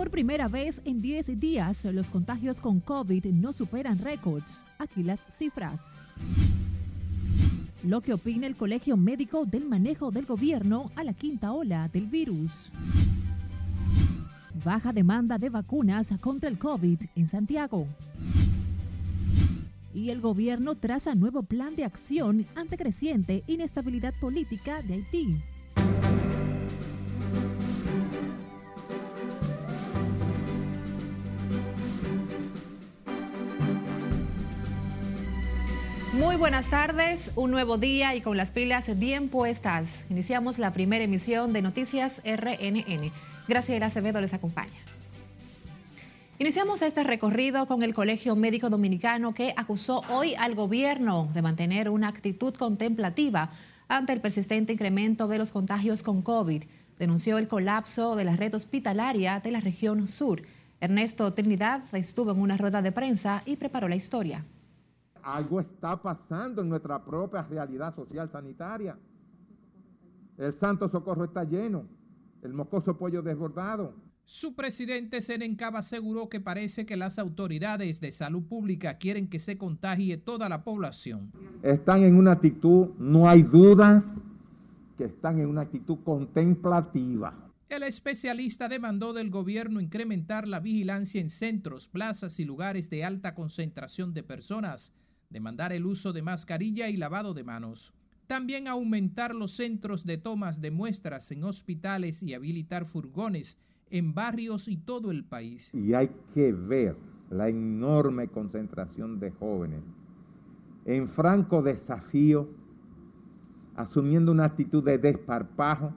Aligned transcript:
Por 0.00 0.10
primera 0.10 0.48
vez 0.48 0.80
en 0.86 1.02
10 1.02 1.38
días, 1.38 1.84
los 1.84 2.06
contagios 2.06 2.58
con 2.58 2.80
COVID 2.80 3.26
no 3.26 3.52
superan 3.52 3.98
récords. 3.98 4.62
Aquí 4.78 5.02
las 5.02 5.20
cifras. 5.36 6.00
Lo 7.84 8.00
que 8.00 8.14
opina 8.14 8.46
el 8.46 8.56
Colegio 8.56 8.96
Médico 8.96 9.44
del 9.44 9.68
manejo 9.68 10.10
del 10.10 10.24
gobierno 10.24 10.90
a 10.96 11.04
la 11.04 11.12
quinta 11.12 11.52
ola 11.52 11.86
del 11.92 12.06
virus. 12.06 12.50
Baja 14.64 14.94
demanda 14.94 15.36
de 15.36 15.50
vacunas 15.50 16.08
contra 16.18 16.48
el 16.48 16.58
COVID 16.58 16.98
en 17.14 17.28
Santiago. 17.28 17.86
Y 19.92 20.08
el 20.08 20.22
gobierno 20.22 20.76
traza 20.76 21.14
nuevo 21.14 21.42
plan 21.42 21.76
de 21.76 21.84
acción 21.84 22.46
ante 22.54 22.78
creciente 22.78 23.44
inestabilidad 23.46 24.14
política 24.18 24.80
de 24.80 24.94
Haití. 24.94 25.42
Muy 36.20 36.36
buenas 36.36 36.68
tardes, 36.68 37.32
un 37.34 37.50
nuevo 37.50 37.78
día 37.78 38.14
y 38.14 38.20
con 38.20 38.36
las 38.36 38.50
pilas 38.50 38.98
bien 38.98 39.30
puestas. 39.30 40.04
Iniciamos 40.10 40.58
la 40.58 40.70
primera 40.70 41.02
emisión 41.02 41.54
de 41.54 41.62
Noticias 41.62 42.20
RNN. 42.26 43.10
Graciela 43.48 43.86
Acevedo 43.86 44.20
les 44.20 44.34
acompaña. 44.34 44.84
Iniciamos 46.38 46.82
este 46.82 47.04
recorrido 47.04 47.64
con 47.66 47.82
el 47.82 47.94
Colegio 47.94 48.36
Médico 48.36 48.68
Dominicano 48.68 49.32
que 49.32 49.54
acusó 49.56 50.02
hoy 50.10 50.34
al 50.34 50.54
gobierno 50.54 51.30
de 51.32 51.40
mantener 51.40 51.88
una 51.88 52.08
actitud 52.08 52.52
contemplativa 52.52 53.52
ante 53.88 54.12
el 54.12 54.20
persistente 54.20 54.74
incremento 54.74 55.26
de 55.26 55.38
los 55.38 55.52
contagios 55.52 56.02
con 56.02 56.20
COVID. 56.20 56.64
Denunció 56.98 57.38
el 57.38 57.48
colapso 57.48 58.14
de 58.14 58.24
la 58.24 58.36
red 58.36 58.54
hospitalaria 58.54 59.40
de 59.40 59.52
la 59.52 59.60
región 59.60 60.06
sur. 60.06 60.42
Ernesto 60.82 61.32
Trinidad 61.32 61.82
estuvo 61.94 62.30
en 62.32 62.42
una 62.42 62.58
rueda 62.58 62.82
de 62.82 62.92
prensa 62.92 63.42
y 63.46 63.56
preparó 63.56 63.88
la 63.88 63.96
historia 63.96 64.44
algo 65.22 65.60
está 65.60 66.00
pasando 66.00 66.62
en 66.62 66.68
nuestra 66.68 67.04
propia 67.04 67.42
realidad 67.42 67.94
social 67.94 68.28
sanitaria. 68.28 68.98
El 70.36 70.52
Santo 70.52 70.88
Socorro 70.88 71.24
está 71.24 71.44
lleno, 71.44 71.86
el 72.42 72.52
mocoso 72.52 72.96
pollo 72.96 73.22
desbordado. 73.22 73.94
Su 74.24 74.54
presidente 74.54 75.20
Senencaba 75.20 75.80
aseguró 75.80 76.28
que 76.28 76.40
parece 76.40 76.86
que 76.86 76.96
las 76.96 77.18
autoridades 77.18 78.00
de 78.00 78.12
salud 78.12 78.44
pública 78.44 78.96
quieren 78.96 79.28
que 79.28 79.40
se 79.40 79.58
contagie 79.58 80.16
toda 80.18 80.48
la 80.48 80.62
población. 80.62 81.32
Están 81.62 82.04
en 82.04 82.16
una 82.16 82.32
actitud, 82.32 82.90
no 82.98 83.28
hay 83.28 83.42
dudas, 83.42 84.20
que 84.96 85.06
están 85.06 85.40
en 85.40 85.48
una 85.48 85.62
actitud 85.62 85.98
contemplativa. 86.04 87.50
El 87.68 87.82
especialista 87.84 88.68
demandó 88.68 89.12
del 89.12 89.30
gobierno 89.30 89.80
incrementar 89.80 90.46
la 90.46 90.60
vigilancia 90.60 91.20
en 91.20 91.30
centros, 91.30 91.88
plazas 91.88 92.38
y 92.40 92.44
lugares 92.44 92.90
de 92.90 93.04
alta 93.04 93.34
concentración 93.34 94.12
de 94.12 94.22
personas 94.22 94.92
demandar 95.30 95.72
el 95.72 95.86
uso 95.86 96.12
de 96.12 96.22
mascarilla 96.22 96.88
y 96.88 96.96
lavado 96.96 97.34
de 97.34 97.44
manos. 97.44 97.92
También 98.26 98.68
aumentar 98.68 99.34
los 99.34 99.52
centros 99.52 100.04
de 100.04 100.18
tomas 100.18 100.60
de 100.60 100.70
muestras 100.70 101.30
en 101.30 101.44
hospitales 101.44 102.22
y 102.22 102.34
habilitar 102.34 102.84
furgones 102.84 103.56
en 103.90 104.14
barrios 104.14 104.68
y 104.68 104.76
todo 104.76 105.10
el 105.10 105.24
país. 105.24 105.70
Y 105.72 105.94
hay 105.94 106.10
que 106.34 106.52
ver 106.52 106.96
la 107.30 107.48
enorme 107.48 108.28
concentración 108.28 109.18
de 109.18 109.30
jóvenes 109.30 109.82
en 110.84 111.08
franco 111.08 111.62
desafío, 111.62 112.48
asumiendo 113.76 114.32
una 114.32 114.44
actitud 114.44 114.82
de 114.82 114.98
desparpajo 114.98 115.94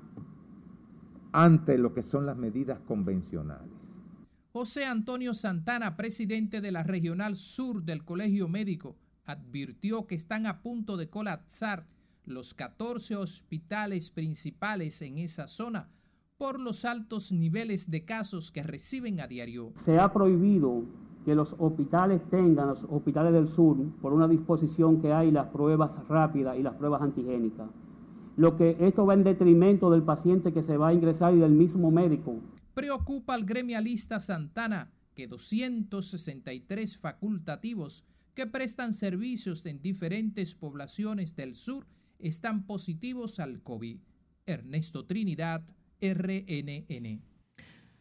ante 1.32 1.78
lo 1.78 1.94
que 1.94 2.04
son 2.04 2.26
las 2.26 2.38
medidas 2.38 2.80
convencionales. 2.82 3.72
José 4.52 4.86
Antonio 4.86 5.34
Santana, 5.34 5.98
presidente 5.98 6.62
de 6.62 6.72
la 6.72 6.84
Regional 6.84 7.38
Sur 7.38 7.84
del 7.84 8.06
Colegio 8.06 8.48
Médico, 8.48 8.96
advirtió 9.26 10.08
que 10.08 10.16
están 10.16 10.46
a 10.46 10.62
punto 10.62 10.98
de 10.98 11.10
colapsar 11.10 11.86
los 12.26 12.54
14 12.54 13.16
hospitales 13.16 14.12
principales 14.12 15.02
en 15.02 15.18
esa 15.18 15.48
zona 15.48 15.90
por 16.38 16.60
los 16.60 16.84
altos 16.84 17.32
niveles 17.32 17.90
de 17.90 18.06
casos 18.06 18.52
que 18.52 18.64
reciben 18.64 19.20
a 19.20 19.28
diario. 19.28 19.72
Se 19.76 20.00
ha 20.00 20.12
prohibido 20.12 20.84
que 21.26 21.36
los 21.36 21.56
hospitales 21.58 22.22
tengan, 22.30 22.68
los 22.68 22.86
hospitales 22.90 23.34
del 23.34 23.48
sur, 23.48 23.78
por 24.02 24.14
una 24.14 24.28
disposición 24.28 25.02
que 25.02 25.14
hay, 25.14 25.32
las 25.32 25.48
pruebas 25.48 26.06
rápidas 26.08 26.58
y 26.58 26.64
las 26.64 26.76
pruebas 26.76 27.02
antigénicas. 27.02 27.70
Lo 28.36 28.58
que 28.58 28.76
esto 28.80 29.06
va 29.06 29.14
en 29.14 29.24
detrimento 29.24 29.90
del 29.90 30.04
paciente 30.04 30.52
que 30.52 30.64
se 30.64 30.76
va 30.76 30.90
a 30.90 30.94
ingresar 30.94 31.34
y 31.34 31.40
del 31.40 31.52
mismo 31.52 31.92
médico. 31.92 32.36
Preocupa 32.74 33.36
al 33.36 33.46
gremialista 33.46 34.20
Santana 34.20 34.92
que 35.14 35.28
263 35.28 36.98
facultativos 36.98 38.04
que 38.34 38.48
prestan 38.48 38.94
servicios 38.94 39.66
en 39.66 39.82
diferentes 39.82 40.56
poblaciones 40.56 41.36
del 41.36 41.56
sur 41.56 41.86
están 42.20 42.66
positivos 42.66 43.40
al 43.40 43.62
COVID. 43.62 43.98
Ernesto 44.46 45.06
Trinidad, 45.06 45.64
RNN. 46.02 47.22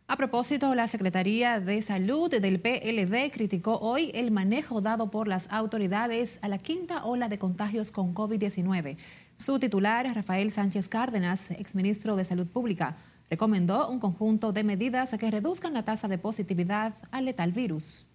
A 0.08 0.16
propósito, 0.16 0.74
la 0.74 0.88
Secretaría 0.88 1.60
de 1.60 1.80
Salud 1.80 2.30
del 2.30 2.60
PLD 2.60 3.30
criticó 3.32 3.78
hoy 3.78 4.10
el 4.14 4.30
manejo 4.30 4.80
dado 4.80 5.10
por 5.10 5.28
las 5.28 5.50
autoridades 5.50 6.38
a 6.42 6.48
la 6.48 6.58
quinta 6.58 7.04
ola 7.04 7.28
de 7.28 7.38
contagios 7.38 7.90
con 7.90 8.14
COVID-19. 8.14 8.96
Su 9.36 9.58
titular, 9.58 10.06
Rafael 10.14 10.50
Sánchez 10.52 10.88
Cárdenas, 10.88 11.50
exministro 11.52 12.16
de 12.16 12.24
Salud 12.24 12.46
Pública, 12.46 12.96
recomendó 13.30 13.88
un 13.88 14.00
conjunto 14.00 14.52
de 14.52 14.64
medidas 14.64 15.16
que 15.18 15.30
reduzcan 15.30 15.72
la 15.72 15.84
tasa 15.84 16.08
de 16.08 16.18
positividad 16.18 16.94
al 17.10 17.24
letal 17.24 17.52
virus 17.52 18.06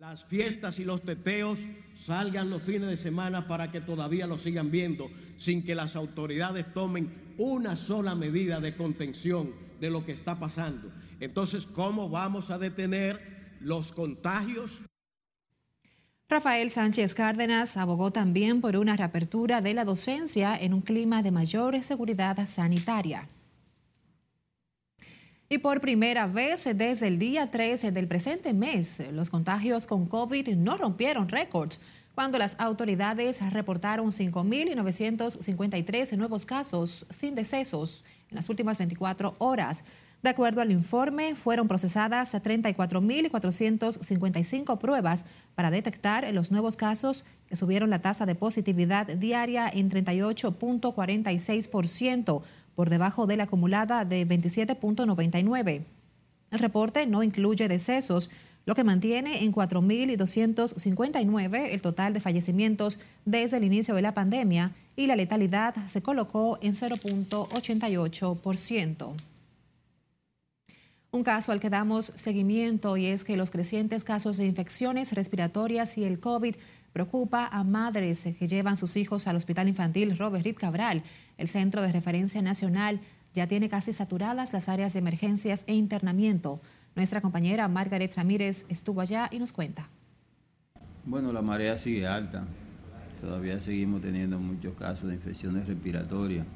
las 0.00 0.24
fiestas 0.24 0.78
y 0.78 0.84
los 0.86 1.02
teteos 1.02 1.58
salgan 1.94 2.48
los 2.48 2.62
fines 2.62 2.88
de 2.88 2.96
semana 2.96 3.46
para 3.46 3.70
que 3.70 3.82
todavía 3.82 4.26
lo 4.26 4.38
sigan 4.38 4.70
viendo, 4.70 5.10
sin 5.36 5.62
que 5.62 5.74
las 5.74 5.94
autoridades 5.94 6.72
tomen 6.72 7.34
una 7.36 7.76
sola 7.76 8.14
medida 8.14 8.60
de 8.60 8.74
contención 8.74 9.52
de 9.78 9.90
lo 9.90 10.06
que 10.06 10.12
está 10.12 10.38
pasando. 10.38 10.90
Entonces, 11.20 11.66
¿cómo 11.66 12.08
vamos 12.08 12.50
a 12.50 12.56
detener 12.56 13.58
los 13.60 13.92
contagios? 13.92 14.78
Rafael 16.30 16.70
Sánchez 16.70 17.14
Cárdenas 17.14 17.76
abogó 17.76 18.10
también 18.10 18.62
por 18.62 18.78
una 18.78 18.96
reapertura 18.96 19.60
de 19.60 19.74
la 19.74 19.84
docencia 19.84 20.56
en 20.56 20.72
un 20.72 20.80
clima 20.80 21.22
de 21.22 21.30
mayor 21.30 21.82
seguridad 21.84 22.48
sanitaria. 22.48 23.28
Y 25.52 25.58
por 25.58 25.80
primera 25.80 26.28
vez 26.28 26.68
desde 26.76 27.08
el 27.08 27.18
día 27.18 27.50
13 27.50 27.90
del 27.90 28.06
presente 28.06 28.52
mes, 28.52 29.02
los 29.10 29.30
contagios 29.30 29.84
con 29.84 30.06
COVID 30.06 30.50
no 30.50 30.76
rompieron 30.76 31.28
récords 31.28 31.80
cuando 32.14 32.38
las 32.38 32.54
autoridades 32.60 33.40
reportaron 33.52 34.12
5.953 34.12 36.16
nuevos 36.16 36.46
casos 36.46 37.04
sin 37.10 37.34
decesos 37.34 38.04
en 38.30 38.36
las 38.36 38.48
últimas 38.48 38.78
24 38.78 39.34
horas. 39.38 39.82
De 40.22 40.30
acuerdo 40.30 40.60
al 40.60 40.70
informe, 40.70 41.34
fueron 41.34 41.66
procesadas 41.66 42.32
34.455 42.32 44.78
pruebas 44.78 45.24
para 45.56 45.72
detectar 45.72 46.32
los 46.32 46.52
nuevos 46.52 46.76
casos 46.76 47.24
que 47.48 47.56
subieron 47.56 47.90
la 47.90 48.02
tasa 48.02 48.24
de 48.24 48.36
positividad 48.36 49.08
diaria 49.08 49.68
en 49.68 49.90
38.46% 49.90 52.42
por 52.74 52.90
debajo 52.90 53.26
de 53.26 53.36
la 53.36 53.44
acumulada 53.44 54.04
de 54.04 54.26
27.99. 54.26 55.82
El 56.50 56.58
reporte 56.58 57.06
no 57.06 57.22
incluye 57.22 57.68
decesos, 57.68 58.28
lo 58.66 58.74
que 58.74 58.84
mantiene 58.84 59.42
en 59.44 59.52
4.259 59.52 61.68
el 61.70 61.80
total 61.80 62.12
de 62.12 62.20
fallecimientos 62.20 62.98
desde 63.24 63.56
el 63.56 63.64
inicio 63.64 63.94
de 63.94 64.02
la 64.02 64.12
pandemia 64.14 64.72
y 64.96 65.06
la 65.06 65.16
letalidad 65.16 65.74
se 65.88 66.02
colocó 66.02 66.58
en 66.60 66.74
0.88%. 66.74 69.14
Un 71.12 71.24
caso 71.24 71.50
al 71.50 71.58
que 71.58 71.70
damos 71.70 72.12
seguimiento 72.14 72.96
y 72.96 73.06
es 73.06 73.24
que 73.24 73.36
los 73.36 73.50
crecientes 73.50 74.04
casos 74.04 74.36
de 74.36 74.46
infecciones 74.46 75.12
respiratorias 75.12 75.98
y 75.98 76.04
el 76.04 76.20
COVID 76.20 76.54
Preocupa 76.92 77.46
a 77.46 77.62
madres 77.62 78.26
que 78.38 78.48
llevan 78.48 78.76
sus 78.76 78.96
hijos 78.96 79.26
al 79.26 79.36
Hospital 79.36 79.68
Infantil 79.68 80.18
Robert 80.18 80.44
Reed 80.44 80.56
Cabral. 80.56 81.04
El 81.38 81.48
Centro 81.48 81.82
de 81.82 81.92
Referencia 81.92 82.42
Nacional 82.42 83.00
ya 83.34 83.46
tiene 83.46 83.68
casi 83.68 83.92
saturadas 83.92 84.52
las 84.52 84.68
áreas 84.68 84.92
de 84.92 84.98
emergencias 84.98 85.62
e 85.68 85.74
internamiento. 85.74 86.60
Nuestra 86.96 87.20
compañera 87.20 87.68
Margaret 87.68 88.12
Ramírez 88.16 88.64
estuvo 88.68 89.00
allá 89.00 89.28
y 89.30 89.38
nos 89.38 89.52
cuenta. 89.52 89.88
Bueno, 91.04 91.32
la 91.32 91.42
marea 91.42 91.76
sigue 91.76 92.06
alta. 92.06 92.44
Todavía 93.20 93.60
seguimos 93.60 94.00
teniendo 94.00 94.38
muchos 94.38 94.74
casos 94.74 95.08
de 95.08 95.14
infecciones 95.14 95.66
respiratorias. 95.66 96.46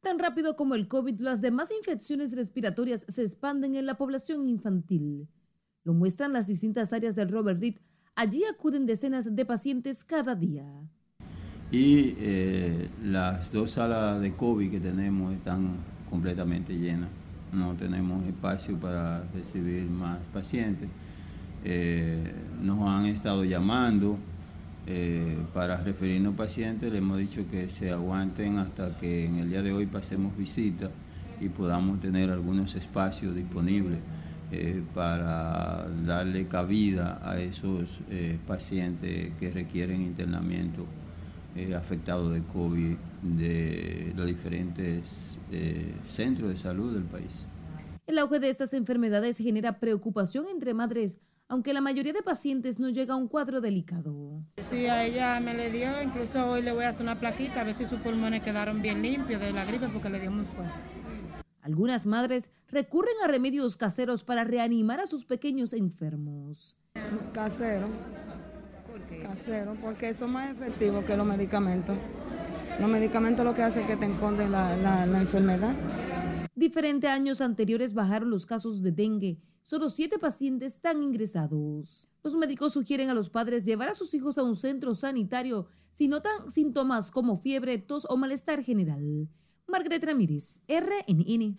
Tan 0.00 0.18
rápido 0.18 0.56
como 0.56 0.74
el 0.74 0.88
COVID, 0.88 1.20
las 1.20 1.40
demás 1.40 1.70
infecciones 1.70 2.34
respiratorias 2.34 3.04
se 3.08 3.22
expanden 3.22 3.76
en 3.76 3.86
la 3.86 3.96
población 3.96 4.48
infantil. 4.48 5.28
Lo 5.84 5.92
muestran 5.94 6.32
las 6.32 6.46
distintas 6.46 6.92
áreas 6.92 7.14
del 7.14 7.28
Robert 7.28 7.60
Reed 7.60 7.76
Allí 8.14 8.44
acuden 8.44 8.84
decenas 8.84 9.34
de 9.34 9.44
pacientes 9.46 10.04
cada 10.04 10.34
día. 10.34 10.64
Y 11.70 12.14
eh, 12.18 12.90
las 13.02 13.50
dos 13.50 13.70
salas 13.70 14.20
de 14.20 14.34
COVID 14.34 14.70
que 14.70 14.80
tenemos 14.80 15.32
están 15.32 15.76
completamente 16.10 16.74
llenas. 16.78 17.08
no 17.52 17.74
tenemos 17.74 18.26
espacio 18.26 18.78
para 18.78 19.22
recibir 19.34 19.84
más 19.88 20.18
pacientes. 20.32 20.88
Eh, 21.64 22.32
nos 22.60 22.86
han 22.88 23.06
estado 23.06 23.44
llamando 23.44 24.18
eh, 24.86 25.38
para 25.54 25.76
referirnos 25.76 26.34
pacientes, 26.34 26.92
le 26.92 26.98
hemos 26.98 27.18
dicho 27.18 27.46
que 27.48 27.70
se 27.70 27.92
aguanten 27.92 28.58
hasta 28.58 28.96
que 28.96 29.26
en 29.26 29.36
el 29.36 29.48
día 29.48 29.62
de 29.62 29.72
hoy 29.72 29.86
pasemos 29.86 30.36
visita 30.36 30.90
y 31.40 31.48
podamos 31.48 32.00
tener 32.00 32.30
algunos 32.30 32.74
espacios 32.74 33.34
disponibles 33.34 33.98
eh, 34.52 34.82
para 34.94 35.88
darle 36.04 36.46
cabida 36.46 37.20
a 37.22 37.40
esos 37.40 38.00
pacientes 38.46 39.32
que 39.38 39.50
requieren 39.50 40.02
internamiento 40.02 40.86
afectados 41.76 42.32
de 42.32 42.42
COVID 42.44 42.96
de 43.22 44.12
los 44.16 44.26
diferentes 44.26 45.38
centros 46.06 46.50
de 46.50 46.56
salud 46.56 46.94
del 46.94 47.04
país. 47.04 47.46
El 48.06 48.18
auge 48.18 48.40
de 48.40 48.48
estas 48.48 48.72
enfermedades 48.72 49.36
genera 49.36 49.78
preocupación 49.78 50.46
entre 50.48 50.72
madres 50.72 51.18
aunque 51.52 51.74
la 51.74 51.82
mayoría 51.82 52.14
de 52.14 52.22
pacientes 52.22 52.80
no 52.80 52.88
llega 52.88 53.12
a 53.12 53.16
un 53.18 53.28
cuadro 53.28 53.60
delicado. 53.60 54.42
Sí, 54.70 54.86
a 54.86 55.04
ella 55.04 55.38
me 55.38 55.52
le 55.52 55.70
dio, 55.70 56.02
incluso 56.02 56.46
hoy 56.46 56.62
le 56.62 56.72
voy 56.72 56.84
a 56.84 56.88
hacer 56.88 57.02
una 57.02 57.20
plaquita 57.20 57.60
a 57.60 57.64
ver 57.64 57.74
si 57.74 57.84
sus 57.84 58.00
pulmones 58.00 58.42
quedaron 58.42 58.80
bien 58.80 59.02
limpios 59.02 59.38
de 59.38 59.52
la 59.52 59.66
gripe 59.66 59.86
porque 59.90 60.08
le 60.08 60.18
dio 60.18 60.30
muy 60.30 60.46
fuerte. 60.46 60.72
Algunas 61.62 62.06
madres 62.06 62.50
recurren 62.68 63.14
a 63.24 63.28
remedios 63.28 63.76
caseros 63.76 64.22
para 64.24 64.44
reanimar 64.44 65.00
a 65.00 65.06
sus 65.06 65.24
pequeños 65.24 65.72
enfermos. 65.72 66.76
Casero. 67.32 67.88
¿Por 68.90 69.00
qué? 69.02 69.22
Casero, 69.22 69.74
porque 69.80 70.12
son 70.12 70.32
más 70.32 70.54
efectivos 70.54 71.04
que 71.04 71.16
los 71.16 71.26
medicamentos. 71.26 71.96
Los 72.78 72.90
medicamentos 72.90 73.44
lo 73.44 73.54
que 73.54 73.62
hacen 73.62 73.82
es 73.82 73.88
que 73.88 73.96
te 73.96 74.04
enconden 74.04 74.52
la, 74.52 74.76
la 74.76 75.18
enfermedad. 75.20 75.74
Diferente 76.54 77.08
a 77.08 77.14
años 77.14 77.40
anteriores 77.40 77.94
bajaron 77.94 78.28
los 78.28 78.44
casos 78.44 78.82
de 78.82 78.92
dengue 78.92 79.38
Solo 79.62 79.88
siete 79.88 80.18
pacientes 80.18 80.74
están 80.74 81.04
ingresados. 81.04 82.08
Los 82.24 82.34
médicos 82.34 82.72
sugieren 82.72 83.10
a 83.10 83.14
los 83.14 83.30
padres 83.30 83.64
llevar 83.64 83.88
a 83.88 83.94
sus 83.94 84.12
hijos 84.12 84.36
a 84.36 84.42
un 84.42 84.56
centro 84.56 84.92
sanitario 84.96 85.68
si 85.92 86.08
notan 86.08 86.50
síntomas 86.50 87.12
como 87.12 87.36
fiebre, 87.36 87.78
tos 87.78 88.04
o 88.10 88.16
malestar 88.16 88.64
general. 88.64 89.28
Margaret 89.66 90.04
Ramírez, 90.04 90.60
RNN. 90.68 91.56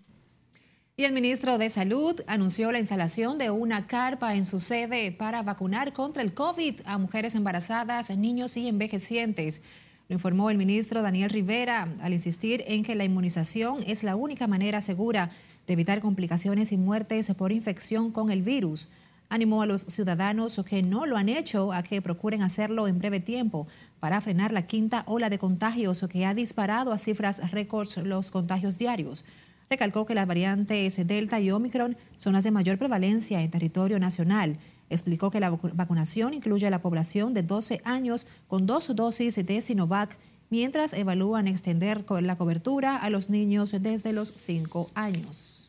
Y 0.96 1.06
el 1.06 1.14
ministro 1.14 1.58
de 1.58 1.70
Salud 1.70 2.22
anunció 2.28 2.72
la 2.72 2.80
instalación 2.80 3.38
de 3.40 3.50
una 3.50 3.88
carpa 3.88 4.36
en 4.36 4.46
su 4.46 4.60
sede 4.60 5.12
para 5.12 5.42
vacunar 5.42 5.94
contra 5.94 6.22
el 6.22 6.34
COVID 6.34 6.82
a 6.86 7.00
mujeres 7.00 7.34
embarazadas, 7.34 8.16
niños 8.16 8.56
y 8.58 8.68
envejecientes. 8.68 9.62
Lo 10.08 10.14
informó 10.14 10.52
el 10.52 10.58
ministro 10.58 11.02
Daniel 11.02 11.32
Rivera 11.32 11.88
al 12.02 12.14
insistir 12.14 12.64
en 12.68 12.84
que 12.84 12.94
la 12.94 13.06
inmunización 13.06 13.84
es 13.88 14.04
la 14.04 14.16
única 14.16 14.46
manera 14.46 14.82
segura 14.82 15.32
de 15.66 15.74
evitar 15.74 16.02
complicaciones 16.02 16.72
y 16.72 16.78
muertes 16.78 17.34
por 17.34 17.52
infección 17.52 18.12
con 18.12 18.30
el 18.30 18.44
virus. 18.44 18.88
Animó 19.34 19.64
a 19.64 19.66
los 19.66 19.82
ciudadanos 19.88 20.62
que 20.64 20.84
no 20.84 21.08
lo 21.08 21.18
han 21.18 21.28
hecho 21.28 21.74
a 21.74 21.82
que 21.82 22.04
procuren 22.04 22.44
hacerlo 22.44 22.88
en 22.88 23.00
breve 23.00 23.20
tiempo 23.20 23.66
para 24.00 24.22
frenar 24.22 24.54
la 24.54 24.68
quinta 24.68 25.02
ola 25.08 25.32
de 25.32 25.40
contagios 25.40 26.06
que 26.08 26.28
ha 26.28 26.36
disparado 26.36 26.94
a 26.94 27.00
cifras 27.00 27.50
récords 27.50 27.98
los 27.98 28.30
contagios 28.30 28.78
diarios. 28.78 29.26
Recalcó 29.72 30.06
que 30.06 30.14
las 30.14 30.28
variantes 30.28 31.08
Delta 31.08 31.40
y 31.40 31.50
Omicron 31.50 31.98
son 32.18 32.34
las 32.34 32.44
de 32.44 32.52
mayor 32.52 32.78
prevalencia 32.78 33.42
en 33.42 33.50
territorio 33.50 33.98
nacional. 33.98 34.60
Explicó 34.92 35.32
que 35.32 35.40
la 35.40 35.50
vacunación 35.50 36.36
incluye 36.36 36.68
a 36.68 36.70
la 36.70 36.84
población 36.84 37.34
de 37.34 37.42
12 37.42 37.82
años 37.86 38.28
con 38.48 38.68
dos 38.68 38.96
dosis 38.96 39.44
de 39.44 39.62
Sinovac 39.64 40.16
mientras 40.52 40.94
evalúan 40.94 41.48
extender 41.48 42.06
la 42.22 42.38
cobertura 42.38 42.98
a 42.98 43.10
los 43.10 43.32
niños 43.32 43.74
desde 43.80 44.14
los 44.14 44.32
5 44.36 44.92
años. 44.94 45.63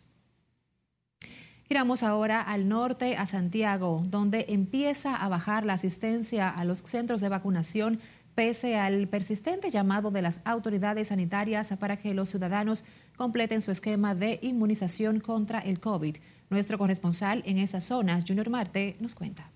Giramos 1.67 2.03
ahora 2.03 2.43
al 2.43 2.69
norte, 2.69 3.17
a 3.17 3.27
Santiago, 3.27 4.03
donde 4.07 4.45
empieza 4.49 5.17
a 5.17 5.29
bajar 5.29 5.65
la 5.65 5.73
asistencia 5.73 6.51
a 6.51 6.65
los 6.65 6.81
centros 6.81 7.23
de 7.23 7.31
vacunación 7.31 8.01
pese 8.35 8.77
al 8.77 9.09
persistente 9.09 9.71
llamado 9.71 10.11
de 10.11 10.21
las 10.21 10.41
autoridades 10.45 11.09
sanitarias 11.09 11.73
para 11.79 11.97
que 11.97 12.13
los 12.13 12.29
ciudadanos 12.29 12.85
completen 13.17 13.63
su 13.63 13.71
esquema 13.71 14.15
de 14.15 14.41
inmunización 14.43 15.21
contra 15.21 15.61
el 15.61 15.81
COVID. 15.81 16.17
Nuestro 16.51 16.77
corresponsal 16.77 17.43
en 17.47 17.59
esa 17.59 17.81
zona, 17.81 18.23
Junior 18.27 18.51
Marte, 18.51 18.97
nos 19.01 19.15
cuenta. 19.15 19.51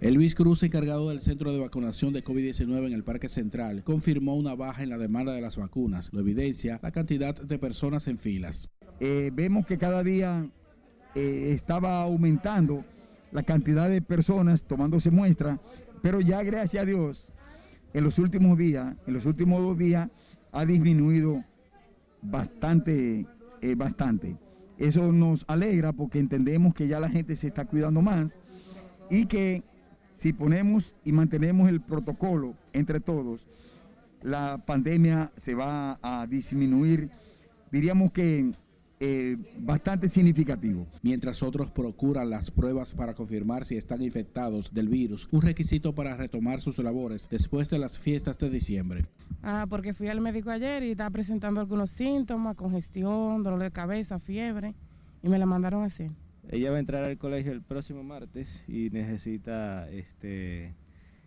El 0.00 0.14
Luis 0.14 0.34
Cruz, 0.34 0.62
encargado 0.62 1.08
del 1.10 1.20
centro 1.20 1.52
de 1.52 1.58
vacunación 1.58 2.12
de 2.12 2.24
COVID-19 2.24 2.86
en 2.86 2.92
el 2.92 3.04
Parque 3.04 3.28
Central, 3.28 3.82
confirmó 3.82 4.36
una 4.36 4.54
baja 4.54 4.82
en 4.82 4.90
la 4.90 4.98
demanda 4.98 5.32
de 5.32 5.40
las 5.40 5.56
vacunas. 5.56 6.12
Lo 6.12 6.20
evidencia 6.20 6.78
la 6.82 6.92
cantidad 6.92 7.34
de 7.34 7.58
personas 7.58 8.06
en 8.06 8.16
filas. 8.16 8.70
Eh, 9.00 9.30
vemos 9.34 9.66
que 9.66 9.76
cada 9.76 10.04
día 10.04 10.48
eh, 11.14 11.52
estaba 11.52 12.02
aumentando 12.02 12.84
la 13.32 13.42
cantidad 13.42 13.88
de 13.88 14.02
personas 14.02 14.64
tomándose 14.64 15.10
muestra, 15.10 15.60
pero 16.02 16.20
ya 16.20 16.42
gracias 16.42 16.82
a 16.82 16.86
Dios, 16.86 17.32
en 17.92 18.04
los 18.04 18.18
últimos 18.18 18.58
días, 18.58 18.96
en 19.06 19.14
los 19.14 19.26
últimos 19.26 19.62
dos 19.62 19.78
días, 19.78 20.08
ha 20.52 20.64
disminuido 20.64 21.44
bastante, 22.22 23.26
eh, 23.60 23.74
bastante. 23.74 24.36
Eso 24.78 25.12
nos 25.12 25.44
alegra 25.48 25.92
porque 25.92 26.18
entendemos 26.18 26.74
que 26.74 26.88
ya 26.88 27.00
la 27.00 27.08
gente 27.08 27.36
se 27.36 27.48
está 27.48 27.64
cuidando 27.64 28.02
más 28.02 28.40
y 29.10 29.26
que 29.26 29.62
si 30.14 30.32
ponemos 30.32 30.94
y 31.04 31.12
mantenemos 31.12 31.68
el 31.68 31.80
protocolo 31.80 32.54
entre 32.72 33.00
todos, 33.00 33.46
la 34.22 34.62
pandemia 34.64 35.32
se 35.36 35.54
va 35.54 35.98
a 36.02 36.26
disminuir, 36.26 37.10
diríamos 37.70 38.12
que 38.12 38.52
eh, 39.06 39.36
bastante 39.58 40.08
significativo. 40.08 40.86
Mientras 41.02 41.42
otros 41.42 41.70
procuran 41.70 42.30
las 42.30 42.50
pruebas 42.50 42.94
para 42.94 43.12
confirmar 43.12 43.66
si 43.66 43.76
están 43.76 44.00
infectados 44.00 44.72
del 44.72 44.88
virus, 44.88 45.28
un 45.30 45.42
requisito 45.42 45.94
para 45.94 46.16
retomar 46.16 46.62
sus 46.62 46.78
labores 46.78 47.28
después 47.28 47.68
de 47.68 47.78
las 47.78 47.98
fiestas 47.98 48.38
de 48.38 48.48
diciembre. 48.48 49.04
Ah, 49.42 49.66
porque 49.68 49.92
fui 49.92 50.08
al 50.08 50.22
médico 50.22 50.48
ayer 50.48 50.82
y 50.84 50.92
estaba 50.92 51.10
presentando 51.10 51.60
algunos 51.60 51.90
síntomas, 51.90 52.56
congestión, 52.56 53.42
dolor 53.42 53.60
de 53.60 53.70
cabeza, 53.70 54.18
fiebre, 54.18 54.74
y 55.22 55.28
me 55.28 55.38
la 55.38 55.44
mandaron 55.44 55.82
a 55.82 55.86
hacer. 55.86 56.10
Ella 56.48 56.70
va 56.70 56.78
a 56.78 56.80
entrar 56.80 57.04
al 57.04 57.18
colegio 57.18 57.52
el 57.52 57.60
próximo 57.60 58.02
martes 58.02 58.64
y 58.66 58.88
necesita 58.88 59.86
este, 59.90 60.74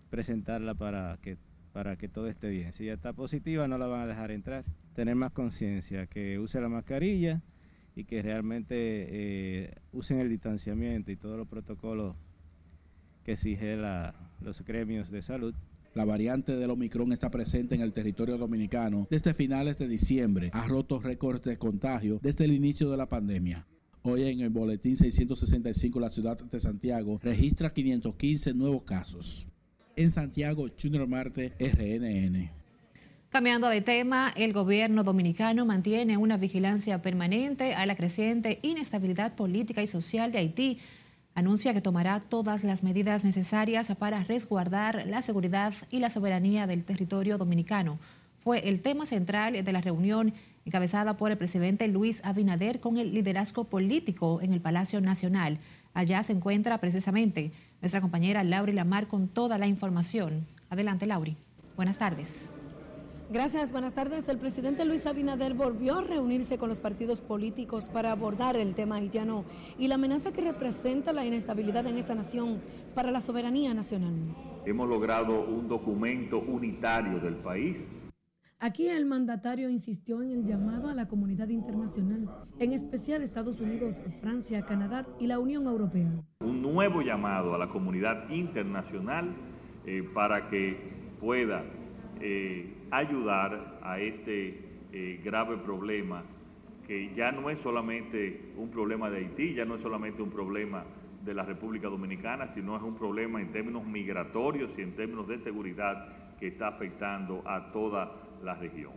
presentarla 0.10 0.74
para 0.74 1.20
que, 1.22 1.38
para 1.74 1.96
que 1.96 2.10
todo 2.10 2.28
esté 2.28 2.50
bien. 2.50 2.74
Si 2.74 2.86
ella 2.86 2.96
está 2.96 3.14
positiva, 3.14 3.68
no 3.68 3.78
la 3.78 3.86
van 3.86 4.02
a 4.02 4.08
dejar 4.08 4.32
entrar. 4.32 4.66
Tener 4.96 5.16
más 5.16 5.32
conciencia, 5.32 6.08
que 6.08 6.40
use 6.40 6.60
la 6.60 6.70
mascarilla 6.70 7.44
y 7.98 8.06
que 8.06 8.22
realmente 8.22 8.76
eh, 8.78 9.74
usen 9.92 10.20
el 10.20 10.30
distanciamiento 10.30 11.12
y 11.12 11.16
todos 11.16 11.36
los 11.36 11.48
protocolos 11.48 12.16
que 13.24 13.34
exige 13.34 13.76
los 13.76 14.64
gremios 14.64 15.10
de 15.10 15.24
salud. 15.24 15.56
La 15.96 16.06
variante 16.06 16.56
del 16.56 16.70
Omicron 16.70 17.12
está 17.12 17.32
presente 17.32 17.74
en 17.74 17.82
el 17.82 17.94
territorio 17.94 18.38
dominicano 18.38 19.08
desde 19.10 19.34
finales 19.34 19.80
de 19.80 19.88
diciembre. 19.88 20.52
Ha 20.54 20.68
roto 20.68 21.00
récords 21.00 21.42
de 21.42 21.58
contagio 21.58 22.20
desde 22.22 22.46
el 22.46 22.54
inicio 22.54 22.92
de 22.92 22.98
la 22.98 23.10
pandemia. 23.10 23.66
Hoy 24.04 24.24
en 24.24 24.42
el 24.42 24.50
boletín 24.52 24.96
665 24.96 26.00
la 26.00 26.12
ciudad 26.12 26.38
de 26.38 26.60
Santiago 26.60 27.20
registra 27.24 27.74
515 27.74 28.54
nuevos 28.54 28.84
casos. 28.84 29.50
En 29.96 30.12
Santiago, 30.12 30.68
Junior 30.80 31.08
Marte, 31.08 31.56
RNN. 31.60 32.57
Cambiando 33.30 33.68
de 33.68 33.82
tema, 33.82 34.34
el 34.38 34.54
gobierno 34.54 35.04
dominicano 35.04 35.66
mantiene 35.66 36.18
una 36.18 36.38
vigilancia 36.38 37.02
permanente 37.02 37.76
a 37.76 37.86
la 37.86 37.96
creciente 37.96 38.60
inestabilidad 38.62 39.36
política 39.36 39.84
y 39.84 39.88
social 39.88 40.32
de 40.32 40.38
Haití. 40.40 40.80
Anuncia 41.36 41.74
que 41.74 41.82
tomará 41.82 42.22
todas 42.22 42.64
las 42.64 42.84
medidas 42.84 43.26
necesarias 43.26 43.94
para 44.00 44.24
resguardar 44.24 45.06
la 45.06 45.22
seguridad 45.22 45.74
y 45.92 46.00
la 46.00 46.10
soberanía 46.10 46.68
del 46.68 46.86
territorio 46.86 47.38
dominicano. 47.38 48.00
Fue 48.40 48.70
el 48.70 48.82
tema 48.82 49.06
central 49.06 49.64
de 49.64 49.72
la 49.74 49.82
reunión 49.82 50.34
encabezada 50.66 51.18
por 51.18 51.30
el 51.30 51.38
presidente 51.38 51.88
Luis 51.90 52.22
Abinader 52.24 52.80
con 52.80 52.98
el 52.98 53.14
liderazgo 53.14 53.66
político 53.66 54.40
en 54.42 54.54
el 54.54 54.62
Palacio 54.62 55.02
Nacional. 55.02 55.60
Allá 55.94 56.24
se 56.24 56.32
encuentra 56.32 56.80
precisamente 56.80 57.52
nuestra 57.82 58.02
compañera 58.02 58.44
Lauri 58.44 58.72
Lamar 58.72 59.08
con 59.08 59.28
toda 59.28 59.58
la 59.58 59.68
información. 59.68 60.48
Adelante, 60.70 61.06
Lauri. 61.06 61.36
Buenas 61.76 61.98
tardes. 61.98 62.57
Gracias, 63.30 63.74
buenas 63.74 63.94
tardes. 63.94 64.30
El 64.30 64.38
presidente 64.38 64.86
Luis 64.86 65.06
Abinader 65.06 65.54
volvió 65.54 65.98
a 65.98 66.04
reunirse 66.04 66.58
con 66.58 66.70
los 66.70 66.80
partidos 66.80 67.20
políticos 67.20 67.90
para 67.90 68.12
abordar 68.12 68.56
el 68.56 68.74
tema 68.74 68.96
haitiano 68.96 69.44
y 69.78 69.88
la 69.88 69.96
amenaza 69.96 70.32
que 70.32 70.42
representa 70.42 71.12
la 71.12 71.26
inestabilidad 71.26 71.86
en 71.88 71.98
esa 71.98 72.16
nación 72.16 72.62
para 72.96 73.12
la 73.12 73.20
soberanía 73.20 73.74
nacional. 73.74 74.16
Hemos 74.66 74.88
logrado 74.88 75.44
un 75.46 75.68
documento 75.68 76.40
unitario 76.40 77.20
del 77.20 77.36
país 77.36 77.90
Aquí 78.60 78.88
el 78.88 79.06
mandatario 79.06 79.70
insistió 79.70 80.24
en 80.24 80.32
el 80.32 80.44
llamado 80.44 80.90
a 80.90 80.96
la 80.96 81.08
comunidad 81.08 81.50
internacional, 81.50 82.28
en 82.58 82.74
especial 82.74 83.22
Estados 83.22 83.62
Unidos, 83.62 84.02
Francia, 84.20 84.66
Canadá 84.66 85.06
y 85.20 85.28
la 85.28 85.38
Unión 85.38 85.68
Europea. 85.68 86.10
Un 86.40 86.64
nuevo 86.64 87.04
llamado 87.04 87.54
a 87.54 87.60
la 87.60 87.70
comunidad 87.70 88.28
internacional 88.32 89.36
eh, 89.86 90.02
para 90.12 90.50
que 90.50 90.76
pueda 91.20 91.66
eh, 92.20 92.77
ayudar 92.92 93.80
a 93.82 94.00
este 94.00 94.60
eh, 94.94 95.20
grave 95.24 95.58
problema 95.58 96.24
que 96.88 97.14
ya 97.14 97.32
no 97.34 97.50
es 97.50 97.60
solamente 97.60 98.54
un 98.56 98.72
problema 98.72 99.10
de 99.10 99.18
Haití, 99.18 99.54
ya 99.54 99.66
no 99.66 99.76
es 99.76 99.82
solamente 99.82 100.22
un 100.22 100.30
problema 100.30 100.86
de 101.26 101.34
la 101.34 101.44
República 101.44 101.90
Dominicana, 101.90 102.48
sino 102.48 102.78
es 102.78 102.82
un 102.82 102.96
problema 102.96 103.42
en 103.42 103.52
términos 103.52 103.86
migratorios 103.86 104.72
y 104.78 104.82
en 104.82 104.96
términos 104.96 105.28
de 105.28 105.38
seguridad 105.38 106.08
que 106.40 106.48
está 106.48 106.70
afectando 106.70 107.44
a 107.46 107.74
toda 107.74 108.14
la 108.42 108.56
región. 108.56 108.94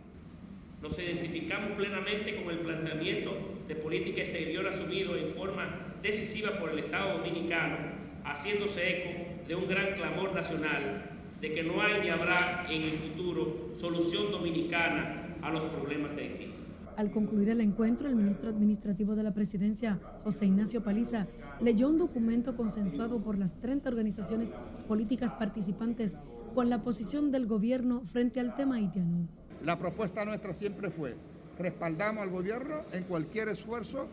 Nos 0.81 0.97
identificamos 0.97 1.71
plenamente 1.71 2.41
con 2.41 2.51
el 2.53 2.59
planteamiento 2.59 3.33
de 3.67 3.75
política 3.75 4.21
exterior 4.21 4.65
asumido 4.65 5.15
en 5.17 5.27
forma 5.29 5.67
decisiva 6.01 6.51
por 6.59 6.69
el 6.69 6.79
Estado 6.79 7.17
dominicano, 7.17 7.75
haciéndose 8.23 8.89
eco 8.89 9.47
de 9.47 9.55
un 9.55 9.67
gran 9.67 9.93
clamor 9.95 10.33
nacional 10.33 11.10
de 11.41 11.51
que 11.51 11.63
no 11.63 11.81
hay 11.81 12.01
ni 12.01 12.09
habrá 12.09 12.67
en 12.69 12.83
el 12.83 12.91
futuro 12.91 13.71
solución 13.75 14.31
dominicana 14.31 15.35
a 15.41 15.49
los 15.49 15.65
problemas 15.65 16.15
de 16.15 16.21
Haití. 16.21 16.53
Al 16.97 17.09
concluir 17.09 17.49
el 17.49 17.61
encuentro, 17.61 18.07
el 18.07 18.15
ministro 18.15 18.49
administrativo 18.49 19.15
de 19.15 19.23
la 19.23 19.33
presidencia, 19.33 19.99
José 20.23 20.45
Ignacio 20.45 20.83
Paliza, 20.83 21.25
leyó 21.59 21.89
un 21.89 21.97
documento 21.97 22.55
consensuado 22.55 23.23
por 23.23 23.39
las 23.39 23.59
30 23.59 23.89
organizaciones 23.89 24.49
políticas 24.87 25.31
participantes 25.31 26.15
con 26.53 26.69
la 26.69 26.81
posición 26.81 27.31
del 27.31 27.47
gobierno 27.47 28.01
frente 28.01 28.39
al 28.39 28.53
tema 28.55 28.75
haitiano. 28.75 29.27
La 29.63 29.79
propuesta 29.79 30.23
nuestra 30.25 30.53
siempre 30.53 30.91
fue, 30.91 31.15
respaldamos 31.57 32.21
al 32.21 32.29
gobierno 32.29 32.81
en 32.91 33.03
cualquier 33.05 33.49
esfuerzo 33.49 34.07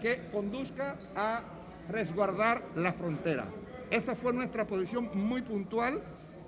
que 0.00 0.20
conduzca 0.32 0.96
a 1.14 1.42
resguardar 1.90 2.62
la 2.76 2.92
frontera. 2.94 3.46
Esa 3.90 4.14
fue 4.14 4.32
nuestra 4.32 4.66
posición 4.66 5.10
muy 5.14 5.42
puntual, 5.42 6.00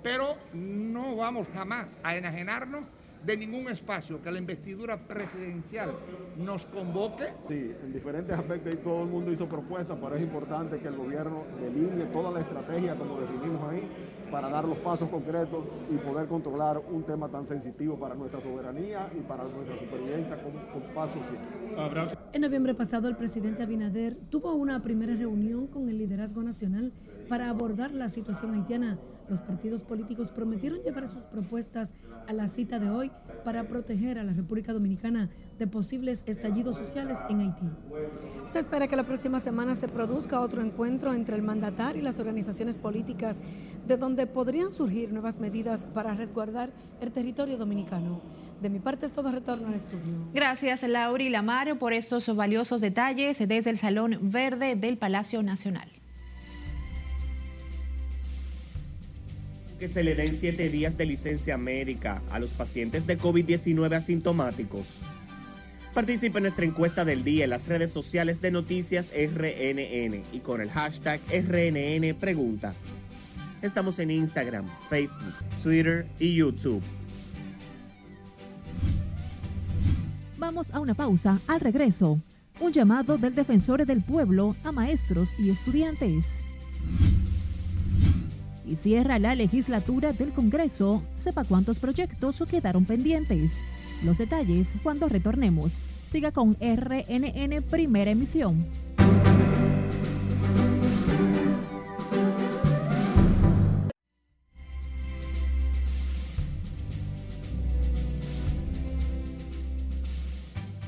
pero 0.05 0.35
no 0.53 1.15
vamos 1.15 1.47
jamás 1.51 1.97
a 2.03 2.15
enajenarnos 2.15 2.83
de 3.25 3.35
ningún 3.35 3.67
espacio 3.69 4.21
que 4.21 4.29
la 4.29 4.37
investidura 4.37 4.97
presidencial 4.97 5.95
nos 6.37 6.63
convoque. 6.67 7.29
Sí, 7.47 7.73
en 7.83 7.91
diferentes 7.91 8.37
aspectos 8.37 8.83
todo 8.83 9.01
el 9.01 9.09
mundo 9.09 9.31
hizo 9.31 9.49
propuestas, 9.49 9.97
pero 9.99 10.15
es 10.15 10.21
importante 10.21 10.77
que 10.77 10.89
el 10.89 10.95
gobierno 10.95 11.45
delinee 11.59 12.05
toda 12.13 12.29
la 12.29 12.41
estrategia 12.41 12.95
como 12.95 13.19
definimos 13.19 13.67
ahí 13.67 13.81
para 14.29 14.47
dar 14.47 14.65
los 14.65 14.77
pasos 14.77 15.09
concretos 15.09 15.65
y 15.89 15.97
poder 15.97 16.27
controlar 16.27 16.77
un 16.77 17.01
tema 17.01 17.27
tan 17.27 17.47
sensitivo 17.47 17.97
para 17.97 18.13
nuestra 18.13 18.39
soberanía 18.41 19.09
y 19.17 19.21
para 19.21 19.45
nuestra 19.45 19.75
supervivencia 19.79 20.37
con, 20.39 20.51
con 20.51 20.93
pasos 20.93 21.25
simples. 21.25 22.15
En 22.31 22.41
noviembre 22.41 22.75
pasado, 22.75 23.07
el 23.07 23.15
presidente 23.15 23.63
Abinader 23.63 24.15
tuvo 24.29 24.53
una 24.53 24.83
primera 24.83 25.15
reunión 25.15 25.65
con 25.65 25.89
el 25.89 25.97
liderazgo 25.97 26.43
nacional 26.43 26.93
para 27.27 27.49
abordar 27.49 27.89
la 27.89 28.07
situación 28.09 28.53
haitiana. 28.53 28.99
Los 29.27 29.39
partidos 29.39 29.83
políticos 29.83 30.31
prometieron 30.31 30.81
llevar 30.83 31.07
sus 31.07 31.23
propuestas 31.23 31.89
a 32.27 32.33
la 32.33 32.47
cita 32.47 32.79
de 32.79 32.89
hoy 32.89 33.11
para 33.43 33.67
proteger 33.67 34.19
a 34.19 34.23
la 34.23 34.33
República 34.33 34.71
Dominicana 34.71 35.29
de 35.57 35.67
posibles 35.67 36.23
estallidos 36.25 36.77
sociales 36.77 37.17
en 37.29 37.39
Haití. 37.39 37.65
Se 38.45 38.59
espera 38.59 38.87
que 38.87 38.95
la 38.95 39.05
próxima 39.05 39.39
semana 39.39 39.73
se 39.73 39.87
produzca 39.87 40.41
otro 40.41 40.61
encuentro 40.61 41.13
entre 41.13 41.35
el 41.35 41.41
mandatario 41.41 42.01
y 42.01 42.03
las 42.03 42.19
organizaciones 42.19 42.75
políticas, 42.75 43.39
de 43.87 43.97
donde 43.97 44.27
podrían 44.27 44.71
surgir 44.71 45.11
nuevas 45.11 45.39
medidas 45.39 45.85
para 45.85 46.13
resguardar 46.13 46.71
el 47.01 47.11
territorio 47.11 47.57
dominicano. 47.57 48.21
De 48.61 48.69
mi 48.69 48.79
parte 48.79 49.05
es 49.05 49.11
todo 49.11 49.31
retorno 49.31 49.67
al 49.67 49.73
estudio. 49.75 50.29
Gracias, 50.33 50.83
Lauri 50.83 51.29
Lamar, 51.29 51.77
por 51.79 51.93
estos 51.93 52.33
valiosos 52.35 52.81
detalles 52.81 53.39
desde 53.47 53.69
el 53.69 53.77
Salón 53.77 54.19
Verde 54.21 54.75
del 54.75 54.97
Palacio 54.97 55.41
Nacional. 55.41 55.94
Se 59.87 60.03
le 60.03 60.15
den 60.15 60.33
siete 60.33 60.69
días 60.69 60.97
de 60.97 61.05
licencia 61.05 61.57
médica 61.57 62.21
a 62.31 62.39
los 62.39 62.51
pacientes 62.51 63.07
de 63.07 63.17
COVID-19 63.17 63.95
asintomáticos. 63.95 64.85
Participe 65.93 66.39
en 66.39 66.43
nuestra 66.43 66.65
encuesta 66.65 67.05
del 67.05 67.23
día 67.23 67.45
en 67.45 67.49
las 67.49 67.67
redes 67.67 67.91
sociales 67.91 68.41
de 68.41 68.51
Noticias 68.51 69.11
RNN 69.11 70.23
y 70.33 70.39
con 70.39 70.61
el 70.61 70.69
hashtag 70.69 71.21
RNN 71.29 72.15
Pregunta. 72.15 72.73
Estamos 73.61 73.99
en 73.99 74.11
Instagram, 74.11 74.65
Facebook, 74.89 75.33
Twitter 75.63 76.05
y 76.19 76.35
YouTube. 76.35 76.81
Vamos 80.37 80.67
a 80.71 80.79
una 80.79 80.93
pausa. 80.93 81.39
Al 81.47 81.61
regreso, 81.61 82.19
un 82.59 82.73
llamado 82.73 83.17
del 83.17 83.33
defensor 83.33 83.85
del 83.85 84.01
pueblo 84.01 84.55
a 84.63 84.71
maestros 84.71 85.29
y 85.39 85.49
estudiantes 85.49 86.44
y 88.67 88.75
cierra 88.75 89.19
la 89.19 89.35
legislatura 89.35 90.13
del 90.13 90.31
Congreso, 90.31 91.03
sepa 91.17 91.43
cuántos 91.43 91.79
proyectos 91.79 92.43
quedaron 92.49 92.85
pendientes. 92.85 93.51
Los 94.03 94.17
detalles 94.17 94.69
cuando 94.83 95.07
retornemos. 95.07 95.71
Siga 96.11 96.31
con 96.31 96.55
RNN 96.59 97.61
Primera 97.69 98.11
Emisión. 98.11 98.65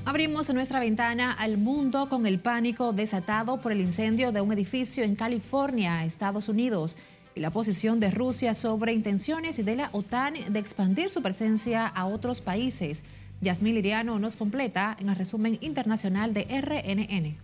Abrimos 0.06 0.50
nuestra 0.54 0.80
ventana 0.80 1.34
al 1.34 1.58
mundo 1.58 2.08
con 2.10 2.26
el 2.26 2.40
pánico 2.40 2.94
desatado 2.94 3.60
por 3.60 3.72
el 3.72 3.82
incendio 3.82 4.32
de 4.32 4.42
un 4.42 4.52
edificio 4.54 5.04
en 5.04 5.16
California, 5.16 6.06
Estados 6.06 6.48
Unidos 6.48 6.96
y 7.38 7.40
la 7.40 7.52
posición 7.52 8.00
de 8.00 8.10
Rusia 8.10 8.56
sobre 8.56 8.94
intenciones 8.94 9.64
de 9.64 9.76
la 9.76 9.90
OTAN 9.92 10.34
de 10.50 10.60
expandir 10.60 11.12
su 11.12 11.22
presencia 11.22 11.86
a 11.86 12.08
otros 12.08 12.42
países. 12.42 13.04
Yasmín 13.42 13.76
Liriano 13.76 14.18
nos 14.18 14.36
completa 14.36 14.98
en 15.00 15.10
el 15.10 15.16
resumen 15.16 15.60
internacional 15.62 16.34
de 16.34 16.46
RNN. 16.46 17.38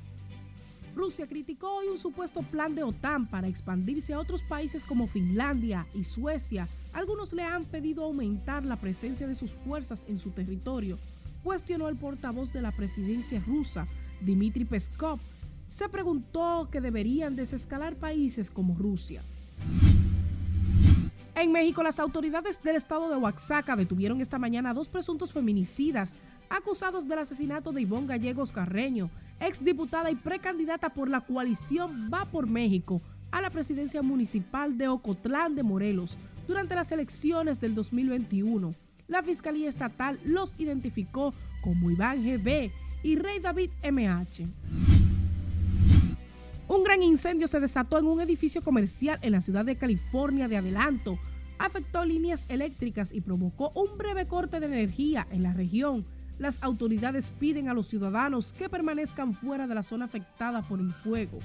Rusia 0.96 1.28
criticó 1.28 1.76
hoy 1.76 1.90
un 1.90 2.00
supuesto 2.00 2.42
plan 2.42 2.74
de 2.74 2.82
OTAN 2.82 3.28
para 3.28 3.48
expandirse 3.48 4.14
a 4.14 4.20
otros 4.20 4.42
países 4.42 4.84
como 4.84 5.08
Finlandia 5.08 5.86
y 5.94 6.06
Suecia. 6.06 6.68
Algunos 6.94 7.32
le 7.32 7.44
han 7.44 7.64
pedido 7.64 8.04
aumentar 8.04 8.66
la 8.66 8.78
presencia 8.78 9.28
de 9.28 9.36
sus 9.36 9.52
fuerzas 9.52 10.06
en 10.08 10.20
su 10.20 10.32
territorio. 10.32 10.98
Cuestionó 11.44 11.88
el 11.88 11.98
portavoz 11.98 12.52
de 12.52 12.64
la 12.64 12.72
presidencia 12.72 13.44
rusa, 13.46 13.86
Dmitry 14.22 14.66
Peskov. 14.66 15.20
Se 15.70 15.88
preguntó 15.88 16.68
que 16.72 16.82
deberían 16.82 17.36
desescalar 17.36 17.96
países 17.96 18.50
como 18.50 18.76
Rusia. 18.76 19.22
En 21.36 21.51
México, 21.51 21.84
las 21.84 22.00
autoridades 22.00 22.62
del 22.63 22.75
estado 22.75 23.10
de 23.10 23.15
Oaxaca 23.17 23.75
detuvieron 23.75 24.22
esta 24.22 24.39
mañana 24.39 24.70
a 24.70 24.74
dos 24.74 24.88
presuntos 24.88 25.34
feminicidas 25.34 26.13
acusados 26.50 27.08
del 27.08 27.20
asesinato 27.20 27.72
de 27.72 27.82
Ivonne 27.82 28.08
Gallegos 28.08 28.51
Carreño, 28.51 29.10
exdiputada 29.39 30.12
y 30.12 30.15
precandidata 30.15 30.89
por 30.89 31.10
la 31.10 31.22
coalición 31.22 32.10
Va 32.13 32.25
por 32.25 32.48
México 32.48 33.01
a 33.32 33.41
la 33.41 33.50
presidencia 33.50 34.01
municipal 34.01 34.77
de 34.77 34.88
Ocotlán 34.88 35.55
de 35.55 35.63
Morelos 35.63 36.15
durante 36.48 36.75
las 36.75 36.91
elecciones 36.91 37.60
del 37.60 37.74
2021. 37.74 38.74
La 39.08 39.24
Fiscalía 39.24 39.70
Estatal 39.70 40.20
los 40.24 40.53
identificó 40.60 41.34
como 41.63 41.89
Iván 41.89 42.24
GB 42.24 42.72
y 43.03 43.15
Rey 43.15 43.39
David 43.39 43.72
MH. 43.84 44.93
Un 46.74 46.84
gran 46.84 47.03
incendio 47.03 47.48
se 47.48 47.60
desató 47.60 48.00
en 48.00 48.08
un 48.08 48.20
edificio 48.20 48.63
comercial 48.63 49.20
en 49.22 49.34
la 49.34 49.42
ciudad 49.42 49.63
de 49.63 49.75
California 49.75 50.48
de 50.48 50.58
Adelanto. 50.58 51.20
Afectó 51.60 52.03
líneas 52.03 52.46
eléctricas 52.50 53.13
y 53.13 53.22
provocó 53.22 53.72
un 53.75 53.96
breve 53.96 54.25
corte 54.25 54.60
de 54.60 54.65
energía 54.65 55.27
en 55.30 55.44
la 55.44 55.53
región. 55.53 56.03
Las 56.39 56.63
autoridades 56.63 57.30
piden 57.30 57.70
a 57.70 57.75
los 57.75 57.86
ciudadanos 57.86 58.53
que 58.53 58.70
permanezcan 58.70 59.36
fuera 59.36 59.68
de 59.68 59.75
la 59.75 59.84
zona 59.84 60.06
afectada 60.06 60.63
por 60.63 60.80
el 60.80 60.92
fuego. 60.92 61.38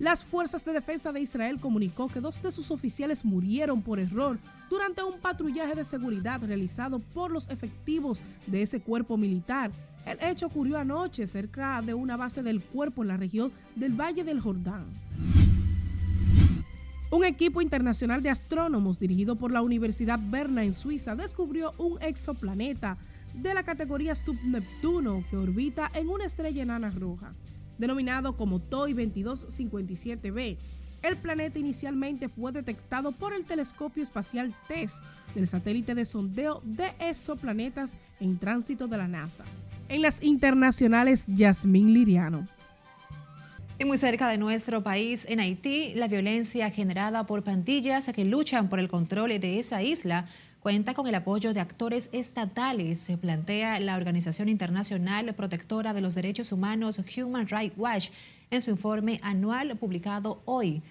Las 0.00 0.24
fuerzas 0.24 0.64
de 0.64 0.72
defensa 0.72 1.12
de 1.12 1.20
Israel 1.20 1.60
comunicó 1.60 2.08
que 2.08 2.22
dos 2.22 2.42
de 2.42 2.50
sus 2.50 2.70
oficiales 2.70 3.22
murieron 3.22 3.82
por 3.82 4.00
error 4.00 4.38
durante 4.70 5.02
un 5.02 5.20
patrullaje 5.20 5.74
de 5.74 5.84
seguridad 5.84 6.40
realizado 6.42 7.00
por 7.00 7.30
los 7.30 7.50
efectivos 7.50 8.22
de 8.46 8.62
ese 8.62 8.80
cuerpo 8.80 9.18
militar. 9.18 9.70
El 10.06 10.18
hecho 10.22 10.46
ocurrió 10.46 10.78
anoche 10.78 11.26
cerca 11.26 11.82
de 11.82 11.92
una 11.92 12.16
base 12.16 12.42
del 12.42 12.62
cuerpo 12.62 13.02
en 13.02 13.08
la 13.08 13.18
región 13.18 13.52
del 13.76 13.92
Valle 13.92 14.24
del 14.24 14.40
Jordán. 14.40 14.86
Un 17.10 17.24
equipo 17.26 17.60
internacional 17.60 18.22
de 18.22 18.30
astrónomos 18.30 18.98
dirigido 18.98 19.36
por 19.36 19.52
la 19.52 19.60
Universidad 19.60 20.18
Berna 20.18 20.64
en 20.64 20.74
Suiza 20.74 21.14
descubrió 21.14 21.72
un 21.76 22.00
exoplaneta 22.00 22.96
de 23.34 23.52
la 23.52 23.64
categoría 23.64 24.16
subneptuno 24.16 25.24
que 25.28 25.36
orbita 25.36 25.90
en 25.92 26.08
una 26.08 26.24
estrella 26.24 26.62
enana 26.62 26.88
roja 26.88 27.34
denominado 27.80 28.36
como 28.36 28.60
TOI 28.60 28.94
2257b. 28.94 30.58
El 31.02 31.16
planeta 31.16 31.58
inicialmente 31.58 32.28
fue 32.28 32.52
detectado 32.52 33.10
por 33.12 33.32
el 33.32 33.44
telescopio 33.44 34.02
espacial 34.02 34.54
TESS 34.68 35.00
del 35.34 35.48
satélite 35.48 35.94
de 35.94 36.04
sondeo 36.04 36.60
de 36.62 36.92
exoplanetas 37.00 37.96
en 38.20 38.38
tránsito 38.38 38.86
de 38.86 38.98
la 38.98 39.08
NASA. 39.08 39.44
En 39.88 40.02
las 40.02 40.22
internacionales, 40.22 41.24
Yasmín 41.26 41.94
Liriano. 41.94 42.46
Y 43.78 43.86
muy 43.86 43.96
cerca 43.96 44.28
de 44.28 44.36
nuestro 44.36 44.82
país, 44.82 45.24
en 45.26 45.40
Haití, 45.40 45.94
la 45.94 46.06
violencia 46.06 46.70
generada 46.70 47.24
por 47.26 47.42
pandillas 47.42 48.10
que 48.14 48.26
luchan 48.26 48.68
por 48.68 48.78
el 48.78 48.88
control 48.88 49.40
de 49.40 49.58
esa 49.58 49.82
isla 49.82 50.26
cuenta 50.60 50.94
con 50.94 51.06
el 51.06 51.14
apoyo 51.14 51.54
de 51.54 51.60
actores 51.60 52.10
estatales, 52.12 53.10
plantea 53.20 53.80
la 53.80 53.96
Organización 53.96 54.48
Internacional 54.48 55.34
Protectora 55.34 55.94
de 55.94 56.02
los 56.02 56.14
Derechos 56.14 56.52
Humanos 56.52 57.00
Human 57.16 57.48
Rights 57.48 57.76
Watch 57.76 58.10
en 58.50 58.62
su 58.62 58.70
informe 58.70 59.20
anual 59.22 59.76
publicado 59.76 60.42
hoy 60.44 60.82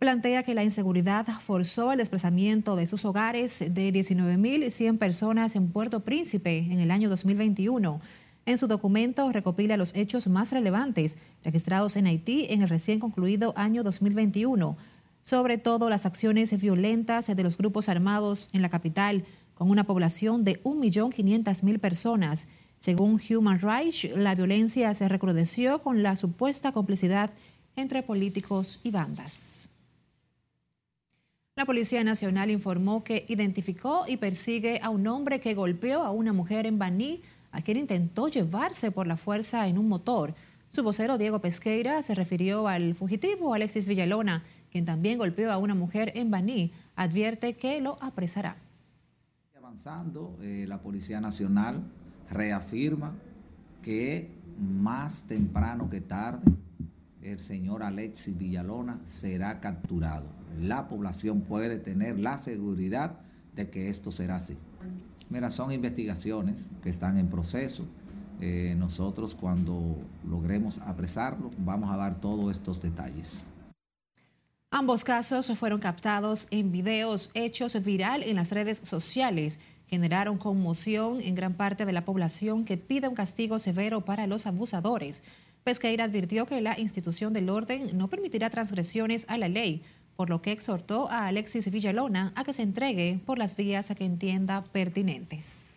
plantea 0.00 0.42
que 0.42 0.54
la 0.54 0.64
inseguridad 0.64 1.26
forzó 1.40 1.92
el 1.92 1.98
desplazamiento 1.98 2.74
de 2.74 2.86
sus 2.86 3.04
hogares 3.04 3.58
de 3.58 3.92
19.100 3.92 4.96
personas 4.96 5.54
en 5.54 5.68
Puerto 5.68 6.00
Príncipe 6.00 6.56
en 6.56 6.80
el 6.80 6.90
año 6.90 7.10
2021. 7.10 8.00
En 8.46 8.56
su 8.56 8.66
documento 8.66 9.30
recopila 9.30 9.76
los 9.76 9.94
hechos 9.94 10.26
más 10.26 10.52
relevantes 10.52 11.18
registrados 11.44 11.96
en 11.96 12.06
Haití 12.06 12.46
en 12.48 12.62
el 12.62 12.70
recién 12.70 12.98
concluido 12.98 13.52
año 13.56 13.82
2021, 13.82 14.78
sobre 15.22 15.58
todo 15.58 15.90
las 15.90 16.06
acciones 16.06 16.58
violentas 16.60 17.26
de 17.26 17.42
los 17.42 17.58
grupos 17.58 17.88
armados 17.88 18.48
en 18.52 18.62
la 18.62 18.68
capital, 18.68 19.24
con 19.54 19.70
una 19.70 19.84
población 19.84 20.44
de 20.44 20.62
1.500.000 20.62 21.78
personas. 21.78 22.48
Según 22.78 23.20
Human 23.28 23.60
Rights, 23.60 24.08
la 24.16 24.34
violencia 24.34 24.94
se 24.94 25.08
recrudeció 25.08 25.82
con 25.82 26.02
la 26.02 26.16
supuesta 26.16 26.72
complicidad 26.72 27.30
entre 27.76 28.02
políticos 28.02 28.80
y 28.82 28.90
bandas. 28.90 29.60
La 31.56 31.66
Policía 31.66 32.02
Nacional 32.04 32.50
informó 32.50 33.04
que 33.04 33.26
identificó 33.28 34.04
y 34.08 34.16
persigue 34.16 34.80
a 34.82 34.88
un 34.88 35.06
hombre 35.06 35.40
que 35.40 35.52
golpeó 35.52 36.04
a 36.04 36.10
una 36.10 36.32
mujer 36.32 36.64
en 36.64 36.78
Baní, 36.78 37.20
a 37.52 37.60
quien 37.60 37.76
intentó 37.76 38.28
llevarse 38.28 38.90
por 38.90 39.06
la 39.06 39.18
fuerza 39.18 39.66
en 39.66 39.76
un 39.76 39.86
motor. 39.86 40.34
Su 40.70 40.82
vocero 40.82 41.18
Diego 41.18 41.40
Pesqueira 41.40 42.02
se 42.02 42.14
refirió 42.14 42.66
al 42.66 42.94
fugitivo 42.94 43.52
Alexis 43.52 43.86
Villalona, 43.86 44.44
quien 44.70 44.84
también 44.84 45.18
golpeó 45.18 45.50
a 45.50 45.58
una 45.58 45.74
mujer 45.74 46.12
en 46.14 46.30
Baní. 46.30 46.72
Advierte 46.96 47.56
que 47.56 47.80
lo 47.80 48.02
apresará. 48.02 48.56
Avanzando, 49.56 50.38
eh, 50.42 50.64
la 50.68 50.80
Policía 50.80 51.20
Nacional 51.20 51.82
reafirma 52.28 53.14
que 53.82 54.30
más 54.58 55.24
temprano 55.24 55.88
que 55.88 56.00
tarde 56.00 56.52
el 57.22 57.40
señor 57.40 57.82
Alexis 57.82 58.36
Villalona 58.36 59.00
será 59.04 59.60
capturado 59.60 60.40
la 60.58 60.88
población 60.88 61.42
puede 61.42 61.78
tener 61.78 62.18
la 62.18 62.38
seguridad 62.38 63.18
de 63.54 63.70
que 63.70 63.88
esto 63.88 64.10
será 64.10 64.36
así. 64.36 64.56
Mira, 65.28 65.50
son 65.50 65.72
investigaciones 65.72 66.68
que 66.82 66.90
están 66.90 67.18
en 67.18 67.28
proceso. 67.28 67.84
Eh, 68.40 68.74
nosotros 68.78 69.34
cuando 69.34 69.98
logremos 70.26 70.78
apresarlo 70.78 71.50
vamos 71.58 71.92
a 71.92 71.96
dar 71.96 72.20
todos 72.20 72.50
estos 72.52 72.80
detalles. 72.80 73.38
Ambos 74.72 75.02
casos 75.02 75.50
fueron 75.58 75.80
captados 75.80 76.46
en 76.52 76.70
videos 76.70 77.32
hechos 77.34 77.82
viral 77.82 78.22
en 78.22 78.36
las 78.36 78.52
redes 78.52 78.78
sociales. 78.84 79.58
Generaron 79.88 80.38
conmoción 80.38 81.20
en 81.20 81.34
gran 81.34 81.54
parte 81.54 81.84
de 81.84 81.92
la 81.92 82.04
población 82.04 82.64
que 82.64 82.76
pide 82.76 83.08
un 83.08 83.16
castigo 83.16 83.58
severo 83.58 84.04
para 84.04 84.28
los 84.28 84.46
abusadores. 84.46 85.24
Pesqueira 85.64 86.04
advirtió 86.04 86.46
que 86.46 86.60
la 86.60 86.78
institución 86.78 87.32
del 87.32 87.50
orden 87.50 87.98
no 87.98 88.06
permitirá 88.06 88.48
transgresiones 88.48 89.24
a 89.28 89.38
la 89.38 89.48
ley, 89.48 89.82
por 90.14 90.30
lo 90.30 90.40
que 90.40 90.52
exhortó 90.52 91.10
a 91.10 91.26
Alexis 91.26 91.68
Villalona 91.68 92.32
a 92.36 92.44
que 92.44 92.52
se 92.52 92.62
entregue 92.62 93.18
por 93.26 93.38
las 93.38 93.56
vías 93.56 93.90
a 93.90 93.96
que 93.96 94.04
entienda 94.04 94.62
pertinentes. 94.70 95.69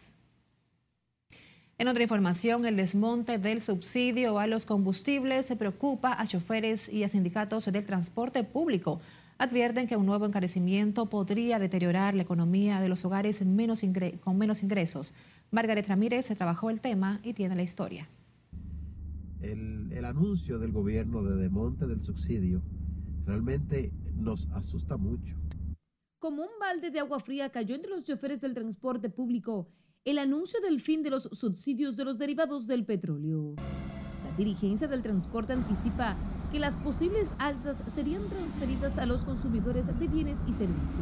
En 1.79 1.87
otra 1.87 2.03
información, 2.03 2.65
el 2.65 2.77
desmonte 2.77 3.39
del 3.39 3.59
subsidio 3.59 4.37
a 4.37 4.45
los 4.45 4.65
combustibles 4.65 5.47
se 5.47 5.55
preocupa 5.55 6.13
a 6.13 6.27
choferes 6.27 6.87
y 6.87 7.03
a 7.03 7.09
sindicatos 7.09 7.65
del 7.65 7.85
transporte 7.85 8.43
público. 8.43 9.01
Advierten 9.39 9.87
que 9.87 9.97
un 9.97 10.05
nuevo 10.05 10.27
encarecimiento 10.27 11.07
podría 11.07 11.57
deteriorar 11.57 12.13
la 12.13 12.21
economía 12.21 12.79
de 12.79 12.89
los 12.89 13.03
hogares 13.05 13.39
con 13.39 14.37
menos 14.37 14.61
ingresos. 14.63 15.13
Margaret 15.49 15.87
Ramírez 15.87 16.27
se 16.27 16.35
trabajó 16.35 16.69
el 16.69 16.79
tema 16.79 17.19
y 17.23 17.33
tiene 17.33 17.55
la 17.55 17.63
historia. 17.63 18.07
El, 19.41 19.91
el 19.91 20.05
anuncio 20.05 20.59
del 20.59 20.71
gobierno 20.71 21.23
de 21.23 21.35
desmonte 21.37 21.87
del 21.87 22.01
subsidio 22.01 22.61
realmente 23.25 23.91
nos 24.15 24.47
asusta 24.51 24.95
mucho. 24.95 25.35
Como 26.19 26.43
un 26.43 26.59
balde 26.59 26.91
de 26.91 26.99
agua 26.99 27.19
fría 27.19 27.49
cayó 27.49 27.75
entre 27.75 27.89
los 27.89 28.03
choferes 28.03 28.39
del 28.41 28.53
transporte 28.53 29.09
público 29.09 29.67
el 30.05 30.17
anuncio 30.17 30.59
del 30.59 30.81
fin 30.81 31.01
de 31.01 31.09
los 31.09 31.23
subsidios 31.23 31.95
de 31.95 32.03
los 32.03 32.17
derivados 32.17 32.67
del 32.67 32.83
petróleo. 32.83 33.55
La 34.25 34.35
dirigencia 34.37 34.87
del 34.87 35.01
transporte 35.01 35.53
anticipa 35.53 36.17
que 36.51 36.59
las 36.59 36.75
posibles 36.75 37.29
alzas 37.39 37.81
serían 37.95 38.27
transferidas 38.27 38.97
a 38.97 39.05
los 39.05 39.21
consumidores 39.21 39.87
de 39.87 40.07
bienes 40.07 40.39
y 40.45 40.51
servicios. 40.53 40.99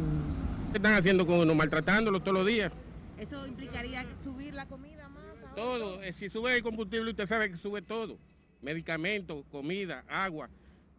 ¿Qué 0.70 0.78
están 0.78 0.94
haciendo 0.94 1.26
con 1.26 1.40
uno? 1.40 1.54
Maltratándolo 1.54 2.20
todos 2.20 2.34
los 2.34 2.46
días. 2.46 2.72
¿Eso 3.18 3.44
implicaría 3.46 4.06
subir 4.22 4.54
la 4.54 4.66
comida 4.66 5.08
más? 5.08 5.56
Todo. 5.56 6.00
Eh, 6.02 6.12
si 6.12 6.30
sube 6.30 6.56
el 6.56 6.62
combustible, 6.62 7.10
usted 7.10 7.26
sabe 7.26 7.50
que 7.50 7.56
sube 7.56 7.82
todo. 7.82 8.16
Medicamentos, 8.62 9.44
comida, 9.50 10.04
agua, 10.08 10.48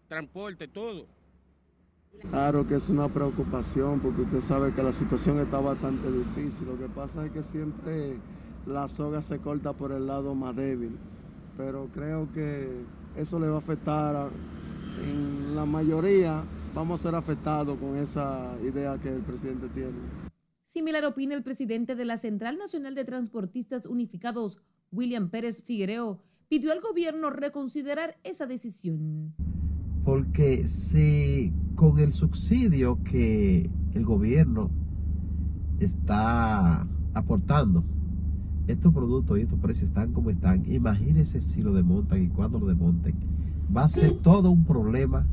transporte, 0.09 0.67
todo. 0.67 1.07
Claro 2.21 2.65
que 2.67 2.75
es 2.75 2.89
una 2.89 3.09
preocupación 3.09 3.99
porque 3.99 4.21
usted 4.21 4.41
sabe 4.41 4.73
que 4.73 4.83
la 4.83 4.93
situación 4.93 5.39
está 5.39 5.59
bastante 5.59 6.11
difícil. 6.11 6.67
Lo 6.67 6.77
que 6.77 6.87
pasa 6.87 7.25
es 7.25 7.31
que 7.31 7.43
siempre 7.43 8.17
la 8.65 8.87
soga 8.87 9.21
se 9.21 9.39
corta 9.39 9.73
por 9.73 9.91
el 9.91 10.07
lado 10.07 10.33
más 10.35 10.55
débil. 10.55 10.97
Pero 11.57 11.89
creo 11.93 12.31
que 12.31 12.69
eso 13.17 13.39
le 13.39 13.47
va 13.47 13.55
a 13.55 13.59
afectar 13.59 14.29
en 15.03 15.55
la 15.55 15.65
mayoría. 15.65 16.43
Vamos 16.73 16.99
a 16.99 17.03
ser 17.03 17.15
afectados 17.15 17.77
con 17.77 17.97
esa 17.97 18.55
idea 18.63 18.97
que 18.97 19.09
el 19.09 19.21
presidente 19.21 19.67
tiene. 19.69 19.99
Similar 20.65 21.05
opina 21.05 21.35
el 21.35 21.43
presidente 21.43 21.95
de 21.95 22.05
la 22.05 22.17
Central 22.17 22.57
Nacional 22.57 22.95
de 22.95 23.05
Transportistas 23.05 23.85
Unificados, 23.85 24.59
William 24.91 25.29
Pérez 25.29 25.61
Figuereo, 25.61 26.23
pidió 26.47 26.71
al 26.71 26.81
gobierno 26.81 27.29
reconsiderar 27.29 28.17
esa 28.23 28.47
decisión 28.47 29.35
porque 30.03 30.67
si 30.67 31.53
con 31.75 31.99
el 31.99 32.13
subsidio 32.13 33.03
que 33.03 33.69
el 33.93 34.05
gobierno 34.05 34.69
está 35.79 36.87
aportando, 37.13 37.83
estos 38.67 38.93
productos 38.93 39.37
y 39.37 39.41
estos 39.41 39.59
precios 39.59 39.89
están 39.89 40.13
como 40.13 40.29
están, 40.29 40.63
imagínense 40.71 41.41
si 41.41 41.61
lo 41.61 41.73
desmontan 41.73 42.23
y 42.23 42.27
cuando 42.27 42.59
lo 42.59 42.67
desmonten. 42.67 43.15
Va 43.75 43.83
a 43.83 43.89
ser 43.89 44.19
todo 44.19 44.51
un 44.51 44.65
problema. 44.65 45.25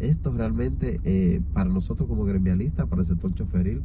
Esto 0.00 0.32
realmente 0.32 1.00
eh, 1.04 1.40
para 1.52 1.70
nosotros 1.70 2.08
como 2.08 2.24
gremialistas, 2.24 2.88
para 2.88 3.02
el 3.02 3.06
sector 3.06 3.32
choferil, 3.34 3.82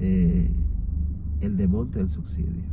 eh, 0.00 0.50
el 1.40 1.56
desmonte 1.56 1.98
del 1.98 2.08
subsidio. 2.08 2.64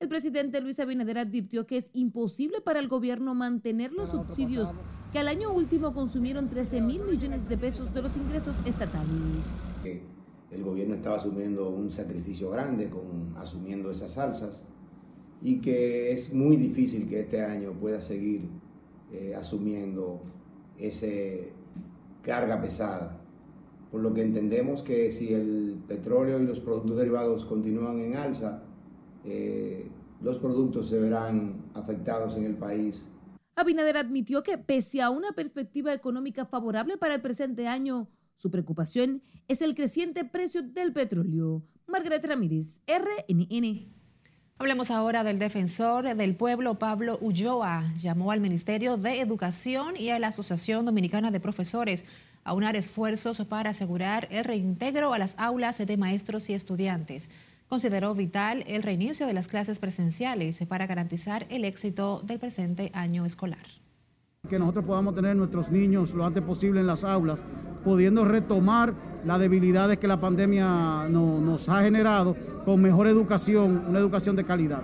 El 0.00 0.08
presidente 0.08 0.60
Luis 0.60 0.80
Abinader 0.80 1.18
advirtió 1.18 1.64
que 1.64 1.76
es 1.76 1.88
imposible 1.92 2.60
para 2.60 2.80
el 2.80 2.88
gobierno 2.88 3.34
mantener 3.34 3.92
los 3.92 4.10
subsidios 4.10 4.74
que 5.12 5.18
al 5.18 5.28
año 5.28 5.52
último 5.52 5.92
consumieron 5.92 6.48
13 6.48 6.80
mil 6.80 7.02
millones 7.04 7.46
de 7.48 7.58
pesos 7.58 7.92
de 7.92 8.02
los 8.02 8.16
ingresos 8.16 8.56
estatales. 8.64 9.10
El 10.50 10.64
gobierno 10.64 10.94
estaba 10.94 11.16
asumiendo 11.16 11.68
un 11.68 11.90
sacrificio 11.90 12.50
grande 12.50 12.88
con 12.88 13.34
asumiendo 13.36 13.90
esas 13.90 14.16
alzas 14.18 14.64
y 15.42 15.60
que 15.60 16.12
es 16.12 16.32
muy 16.32 16.56
difícil 16.56 17.08
que 17.08 17.20
este 17.20 17.42
año 17.42 17.72
pueda 17.72 18.00
seguir 18.00 18.48
eh, 19.12 19.34
asumiendo 19.34 20.22
esa 20.78 21.06
carga 22.22 22.60
pesada. 22.60 23.18
Por 23.90 24.00
lo 24.00 24.14
que 24.14 24.22
entendemos 24.22 24.82
que 24.82 25.10
si 25.10 25.34
el 25.34 25.82
petróleo 25.88 26.40
y 26.40 26.46
los 26.46 26.60
productos 26.60 26.96
derivados 26.96 27.44
continúan 27.44 27.98
en 27.98 28.16
alza, 28.16 28.62
eh, 29.24 29.86
los 30.22 30.38
productos 30.38 30.88
se 30.88 30.98
verán 30.98 31.64
afectados 31.74 32.36
en 32.36 32.44
el 32.44 32.56
país 32.56 33.11
Abinader 33.54 33.96
admitió 33.98 34.42
que 34.42 34.56
pese 34.56 35.02
a 35.02 35.10
una 35.10 35.32
perspectiva 35.32 35.92
económica 35.92 36.46
favorable 36.46 36.96
para 36.96 37.14
el 37.14 37.20
presente 37.20 37.68
año, 37.68 38.08
su 38.36 38.50
preocupación 38.50 39.22
es 39.46 39.62
el 39.62 39.74
creciente 39.74 40.24
precio 40.24 40.62
del 40.62 40.92
petróleo. 40.92 41.62
Margaret 41.86 42.24
Ramírez, 42.24 42.80
RNN. 42.86 43.92
Hablemos 44.58 44.90
ahora 44.90 45.22
del 45.22 45.38
defensor 45.38 46.16
del 46.16 46.34
pueblo 46.34 46.78
Pablo 46.78 47.18
Ulloa. 47.20 47.92
Llamó 48.00 48.32
al 48.32 48.40
Ministerio 48.40 48.96
de 48.96 49.20
Educación 49.20 49.96
y 49.96 50.10
a 50.10 50.18
la 50.18 50.28
Asociación 50.28 50.86
Dominicana 50.86 51.30
de 51.30 51.40
Profesores 51.40 52.04
a 52.44 52.54
unar 52.54 52.74
esfuerzos 52.74 53.40
para 53.46 53.70
asegurar 53.70 54.28
el 54.30 54.44
reintegro 54.44 55.12
a 55.12 55.18
las 55.18 55.38
aulas 55.38 55.78
de 55.78 55.96
maestros 55.96 56.48
y 56.48 56.54
estudiantes 56.54 57.28
consideró 57.72 58.14
vital 58.14 58.64
el 58.66 58.82
reinicio 58.82 59.26
de 59.26 59.32
las 59.32 59.48
clases 59.48 59.78
presenciales 59.78 60.62
para 60.68 60.86
garantizar 60.86 61.46
el 61.48 61.64
éxito 61.64 62.20
del 62.22 62.38
presente 62.38 62.90
año 62.92 63.24
escolar. 63.24 63.64
Que 64.46 64.58
nosotros 64.58 64.84
podamos 64.84 65.14
tener 65.14 65.34
nuestros 65.34 65.70
niños 65.70 66.12
lo 66.12 66.26
antes 66.26 66.42
posible 66.42 66.80
en 66.80 66.86
las 66.86 67.02
aulas, 67.02 67.42
pudiendo 67.82 68.26
retomar 68.26 68.92
las 69.24 69.40
debilidades 69.40 69.96
que 69.96 70.06
la 70.06 70.20
pandemia 70.20 71.08
nos 71.08 71.66
ha 71.70 71.80
generado 71.80 72.36
con 72.66 72.78
mejor 72.82 73.06
educación, 73.06 73.86
una 73.88 74.00
educación 74.00 74.36
de 74.36 74.44
calidad. 74.44 74.82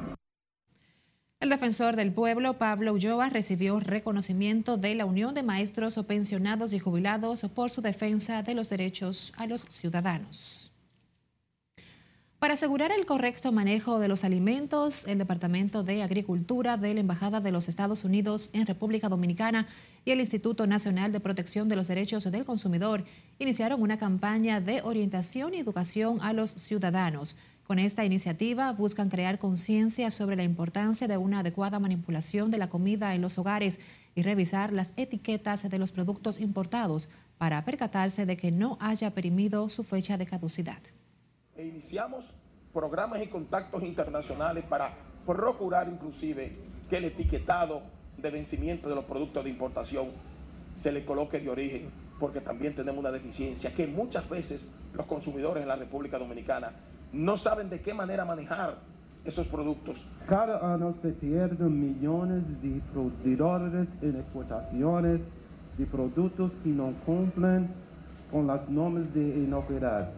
El 1.40 1.50
defensor 1.50 1.94
del 1.94 2.14
pueblo, 2.14 2.56
Pablo 2.56 2.94
Ulloa, 2.94 3.28
recibió 3.28 3.80
reconocimiento 3.80 4.78
de 4.78 4.94
la 4.94 5.04
Unión 5.04 5.34
de 5.34 5.42
Maestros 5.42 6.02
Pensionados 6.08 6.72
y 6.72 6.78
Jubilados 6.78 7.42
por 7.54 7.70
su 7.70 7.82
defensa 7.82 8.42
de 8.42 8.54
los 8.54 8.70
derechos 8.70 9.34
a 9.36 9.46
los 9.46 9.66
ciudadanos. 9.68 10.67
Para 12.38 12.54
asegurar 12.54 12.92
el 12.92 13.04
correcto 13.04 13.50
manejo 13.50 13.98
de 13.98 14.06
los 14.06 14.22
alimentos, 14.22 15.04
el 15.08 15.18
Departamento 15.18 15.82
de 15.82 16.04
Agricultura 16.04 16.76
de 16.76 16.94
la 16.94 17.00
Embajada 17.00 17.40
de 17.40 17.50
los 17.50 17.66
Estados 17.66 18.04
Unidos 18.04 18.50
en 18.52 18.64
República 18.64 19.08
Dominicana 19.08 19.66
y 20.04 20.12
el 20.12 20.20
Instituto 20.20 20.64
Nacional 20.68 21.10
de 21.10 21.18
Protección 21.18 21.68
de 21.68 21.74
los 21.74 21.88
Derechos 21.88 22.30
del 22.30 22.44
Consumidor 22.44 23.04
iniciaron 23.40 23.82
una 23.82 23.98
campaña 23.98 24.60
de 24.60 24.82
orientación 24.82 25.52
y 25.52 25.58
educación 25.58 26.20
a 26.22 26.32
los 26.32 26.52
ciudadanos. 26.52 27.34
Con 27.66 27.80
esta 27.80 28.04
iniciativa 28.04 28.70
buscan 28.72 29.08
crear 29.08 29.40
conciencia 29.40 30.12
sobre 30.12 30.36
la 30.36 30.44
importancia 30.44 31.08
de 31.08 31.16
una 31.16 31.40
adecuada 31.40 31.80
manipulación 31.80 32.52
de 32.52 32.58
la 32.58 32.68
comida 32.68 33.16
en 33.16 33.22
los 33.22 33.36
hogares 33.38 33.80
y 34.14 34.22
revisar 34.22 34.72
las 34.72 34.92
etiquetas 34.96 35.68
de 35.68 35.78
los 35.80 35.90
productos 35.90 36.38
importados 36.38 37.08
para 37.36 37.64
percatarse 37.64 38.26
de 38.26 38.36
que 38.36 38.52
no 38.52 38.78
haya 38.80 39.12
perimido 39.12 39.68
su 39.70 39.82
fecha 39.82 40.16
de 40.16 40.26
caducidad 40.26 40.78
e 41.58 41.66
iniciamos 41.66 42.34
programas 42.72 43.20
y 43.20 43.26
contactos 43.26 43.82
internacionales 43.82 44.64
para 44.64 44.92
procurar 45.26 45.88
inclusive 45.88 46.56
que 46.88 46.98
el 46.98 47.04
etiquetado 47.06 47.82
de 48.16 48.30
vencimiento 48.30 48.88
de 48.88 48.94
los 48.94 49.04
productos 49.04 49.42
de 49.42 49.50
importación 49.50 50.06
se 50.76 50.92
le 50.92 51.04
coloque 51.04 51.40
de 51.40 51.50
origen, 51.50 51.90
porque 52.20 52.40
también 52.40 52.76
tenemos 52.76 53.00
una 53.00 53.10
deficiencia 53.10 53.74
que 53.74 53.88
muchas 53.88 54.28
veces 54.28 54.70
los 54.94 55.06
consumidores 55.06 55.62
en 55.62 55.68
la 55.68 55.74
República 55.74 56.16
Dominicana 56.16 56.72
no 57.12 57.36
saben 57.36 57.68
de 57.68 57.80
qué 57.80 57.92
manera 57.92 58.24
manejar 58.24 58.76
esos 59.24 59.48
productos. 59.48 60.06
Cada 60.28 60.74
año 60.74 60.94
se 61.02 61.08
pierden 61.08 61.80
millones 61.80 62.44
de, 62.62 63.36
dólares 63.36 63.88
en 64.00 64.14
exportaciones 64.16 65.20
de 65.76 65.86
productos 65.86 66.52
que 66.62 66.70
no 66.70 66.94
cumplen 67.04 67.68
con 68.30 68.46
las 68.46 68.68
normas 68.68 69.12
de 69.12 69.22
inocuidad 69.22 70.12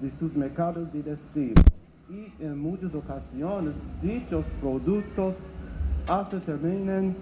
de 0.00 0.10
sus 0.18 0.34
mercados 0.34 0.92
de 0.92 1.02
destino 1.02 1.62
y 2.08 2.32
en 2.42 2.58
muchas 2.58 2.94
ocasiones 2.94 3.76
dichos 4.02 4.44
productos 4.60 5.36
hasta 6.06 6.40
terminan 6.40 7.14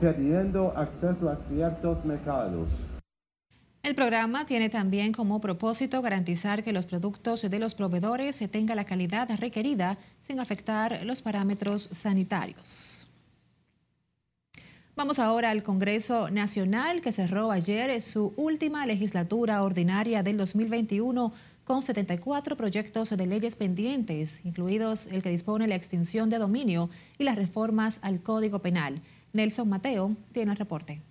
perdiendo 0.00 0.76
acceso 0.76 1.28
a 1.28 1.36
ciertos 1.48 2.04
mercados. 2.04 2.68
El 3.82 3.94
programa 3.94 4.44
tiene 4.44 4.68
también 4.68 5.12
como 5.12 5.40
propósito 5.40 6.02
garantizar 6.02 6.62
que 6.62 6.72
los 6.72 6.84
productos 6.84 7.48
de 7.48 7.58
los 7.58 7.74
proveedores 7.74 8.38
tengan 8.50 8.76
la 8.76 8.84
calidad 8.84 9.30
requerida 9.38 9.96
sin 10.20 10.40
afectar 10.40 11.04
los 11.04 11.22
parámetros 11.22 11.88
sanitarios. 11.90 13.06
Vamos 14.94 15.20
ahora 15.20 15.50
al 15.50 15.62
Congreso 15.62 16.28
Nacional 16.28 17.00
que 17.00 17.12
cerró 17.12 17.52
ayer 17.52 18.02
su 18.02 18.34
última 18.36 18.84
legislatura 18.84 19.62
ordinaria 19.62 20.24
del 20.24 20.36
2021 20.36 21.32
con 21.68 21.82
74 21.82 22.56
proyectos 22.56 23.10
de 23.10 23.26
leyes 23.26 23.54
pendientes, 23.54 24.42
incluidos 24.46 25.06
el 25.06 25.22
que 25.22 25.28
dispone 25.28 25.68
la 25.68 25.74
extinción 25.74 26.30
de 26.30 26.38
dominio 26.38 26.88
y 27.18 27.24
las 27.24 27.36
reformas 27.36 27.98
al 28.00 28.22
Código 28.22 28.60
Penal. 28.60 29.02
Nelson 29.34 29.68
Mateo 29.68 30.16
tiene 30.32 30.52
el 30.52 30.56
reporte. 30.56 31.02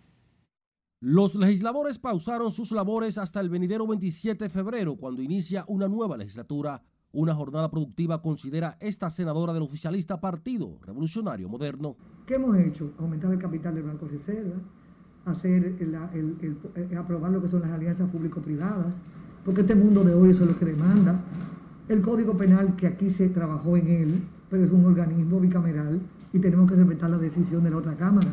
Los 0.99 1.35
legisladores 1.35 1.99
pausaron 1.99 2.51
sus 2.51 2.71
labores 2.71 3.19
hasta 3.19 3.39
el 3.39 3.49
venidero 3.49 3.85
27 3.85 4.45
de 4.45 4.49
febrero, 4.49 4.95
cuando 4.95 5.21
inicia 5.21 5.63
una 5.67 5.87
nueva 5.87 6.17
legislatura. 6.17 6.81
Una 7.11 7.35
jornada 7.35 7.69
productiva 7.69 8.23
considera 8.23 8.77
esta 8.79 9.11
senadora 9.11 9.53
del 9.53 9.61
oficialista 9.61 10.19
Partido 10.19 10.79
Revolucionario 10.81 11.47
Moderno. 11.47 11.97
¿Qué 12.25 12.33
hemos 12.33 12.57
hecho? 12.57 12.95
Aumentar 12.97 13.31
el 13.31 13.39
capital 13.39 13.75
del 13.75 13.83
Banco 13.83 14.07
Reserva, 14.07 14.55
hacer 15.25 15.75
el, 15.79 16.97
aprobar 16.97 17.31
lo 17.31 17.43
que 17.43 17.47
son 17.47 17.61
las 17.61 17.69
alianzas 17.69 18.09
público-privadas, 18.09 18.95
porque 19.47 19.61
este 19.61 19.75
mundo 19.75 20.03
de 20.03 20.13
hoy 20.13 20.31
eso 20.31 20.43
es 20.43 20.49
lo 20.49 20.59
que 20.59 20.65
demanda. 20.65 21.23
El 21.87 22.01
Código 22.01 22.35
Penal, 22.35 22.75
que 22.75 22.85
aquí 22.85 23.09
se 23.09 23.29
trabajó 23.29 23.77
en 23.77 23.87
él, 23.87 24.23
pero 24.49 24.65
es 24.65 24.71
un 24.71 24.83
organismo 24.83 25.39
bicameral 25.39 26.01
y 26.33 26.39
tenemos 26.39 26.69
que 26.69 26.75
respetar 26.75 27.09
la 27.09 27.17
decisión 27.17 27.63
de 27.63 27.69
la 27.69 27.77
otra 27.77 27.95
Cámara. 27.95 28.27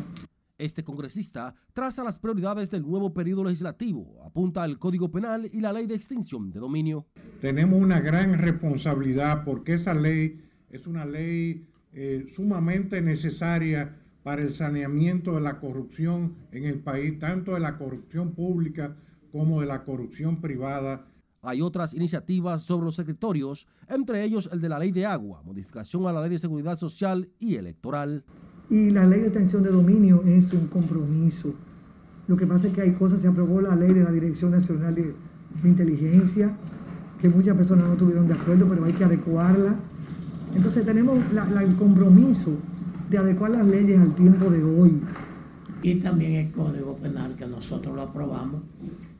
Este 0.57 0.83
congresista 0.83 1.55
traza 1.71 2.03
las 2.03 2.19
prioridades 2.19 2.69
del 2.69 2.81
nuevo 2.81 3.13
periodo 3.13 3.45
legislativo, 3.45 4.21
apunta 4.25 4.61
al 4.61 4.77
Código 4.77 5.09
Penal 5.09 5.49
y 5.53 5.61
la 5.61 5.71
ley 5.71 5.87
de 5.87 5.95
extinción 5.95 6.51
de 6.51 6.59
dominio. 6.59 7.05
Tenemos 7.39 7.81
una 7.81 8.01
gran 8.01 8.37
responsabilidad 8.37 9.45
porque 9.45 9.75
esa 9.75 9.93
ley 9.93 10.41
es 10.69 10.85
una 10.85 11.05
ley 11.05 11.65
eh, 11.93 12.27
sumamente 12.35 13.01
necesaria 13.01 13.95
para 14.21 14.41
el 14.41 14.51
saneamiento 14.51 15.35
de 15.35 15.41
la 15.41 15.61
corrupción 15.61 16.35
en 16.51 16.65
el 16.65 16.79
país, 16.79 17.17
tanto 17.19 17.53
de 17.53 17.61
la 17.61 17.77
corrupción 17.77 18.33
pública 18.33 18.97
como 19.35 19.59
de 19.59 19.67
la 19.67 19.83
corrupción 19.83 20.39
privada. 20.39 21.07
Hay 21.41 21.61
otras 21.61 21.93
iniciativas 21.93 22.61
sobre 22.61 22.85
los 22.85 22.95
secretorios, 22.95 23.67
entre 23.89 24.23
ellos 24.23 24.49
el 24.53 24.61
de 24.61 24.69
la 24.69 24.79
ley 24.79 24.93
de 24.93 25.05
agua, 25.05 25.41
modificación 25.43 26.07
a 26.07 26.13
la 26.13 26.21
ley 26.21 26.29
de 26.29 26.39
seguridad 26.39 26.79
social 26.79 27.27
y 27.37 27.55
electoral. 27.55 28.23
Y 28.69 28.91
la 28.91 29.05
ley 29.05 29.19
de 29.19 29.27
extensión 29.27 29.61
de 29.61 29.71
dominio 29.71 30.23
es 30.23 30.53
un 30.53 30.67
compromiso. 30.67 31.53
Lo 32.27 32.37
que 32.37 32.47
pasa 32.47 32.67
es 32.67 32.73
que 32.73 32.81
hay 32.81 32.93
cosas, 32.93 33.19
se 33.19 33.27
aprobó 33.27 33.59
la 33.59 33.75
ley 33.75 33.91
de 33.93 34.05
la 34.05 34.11
Dirección 34.11 34.51
Nacional 34.51 34.95
de, 34.95 35.13
Inteligencia, 35.65 36.55
que 37.19 37.27
muchas 37.27 37.57
personas 37.57 37.87
no 37.87 37.93
estuvieron 37.93 38.29
de 38.29 38.35
acuerdo, 38.35 38.69
pero 38.69 38.85
hay 38.85 38.93
que 38.93 39.03
adecuarla. 39.03 39.75
Entonces 40.55 40.85
tenemos 40.85 41.19
el 41.61 41.75
compromiso 41.75 42.51
de 43.09 43.17
adecuar 43.17 43.51
las 43.51 43.67
leyes 43.67 43.99
al 43.99 44.15
tiempo 44.15 44.49
de 44.49 44.63
hoy. 44.63 45.01
Y 45.83 45.95
también 45.95 46.35
el 46.35 46.51
Código 46.51 46.95
Penal 46.95 47.35
que 47.35 47.45
nosotros 47.45 47.93
lo 47.95 48.01
aprobamos 48.01 48.61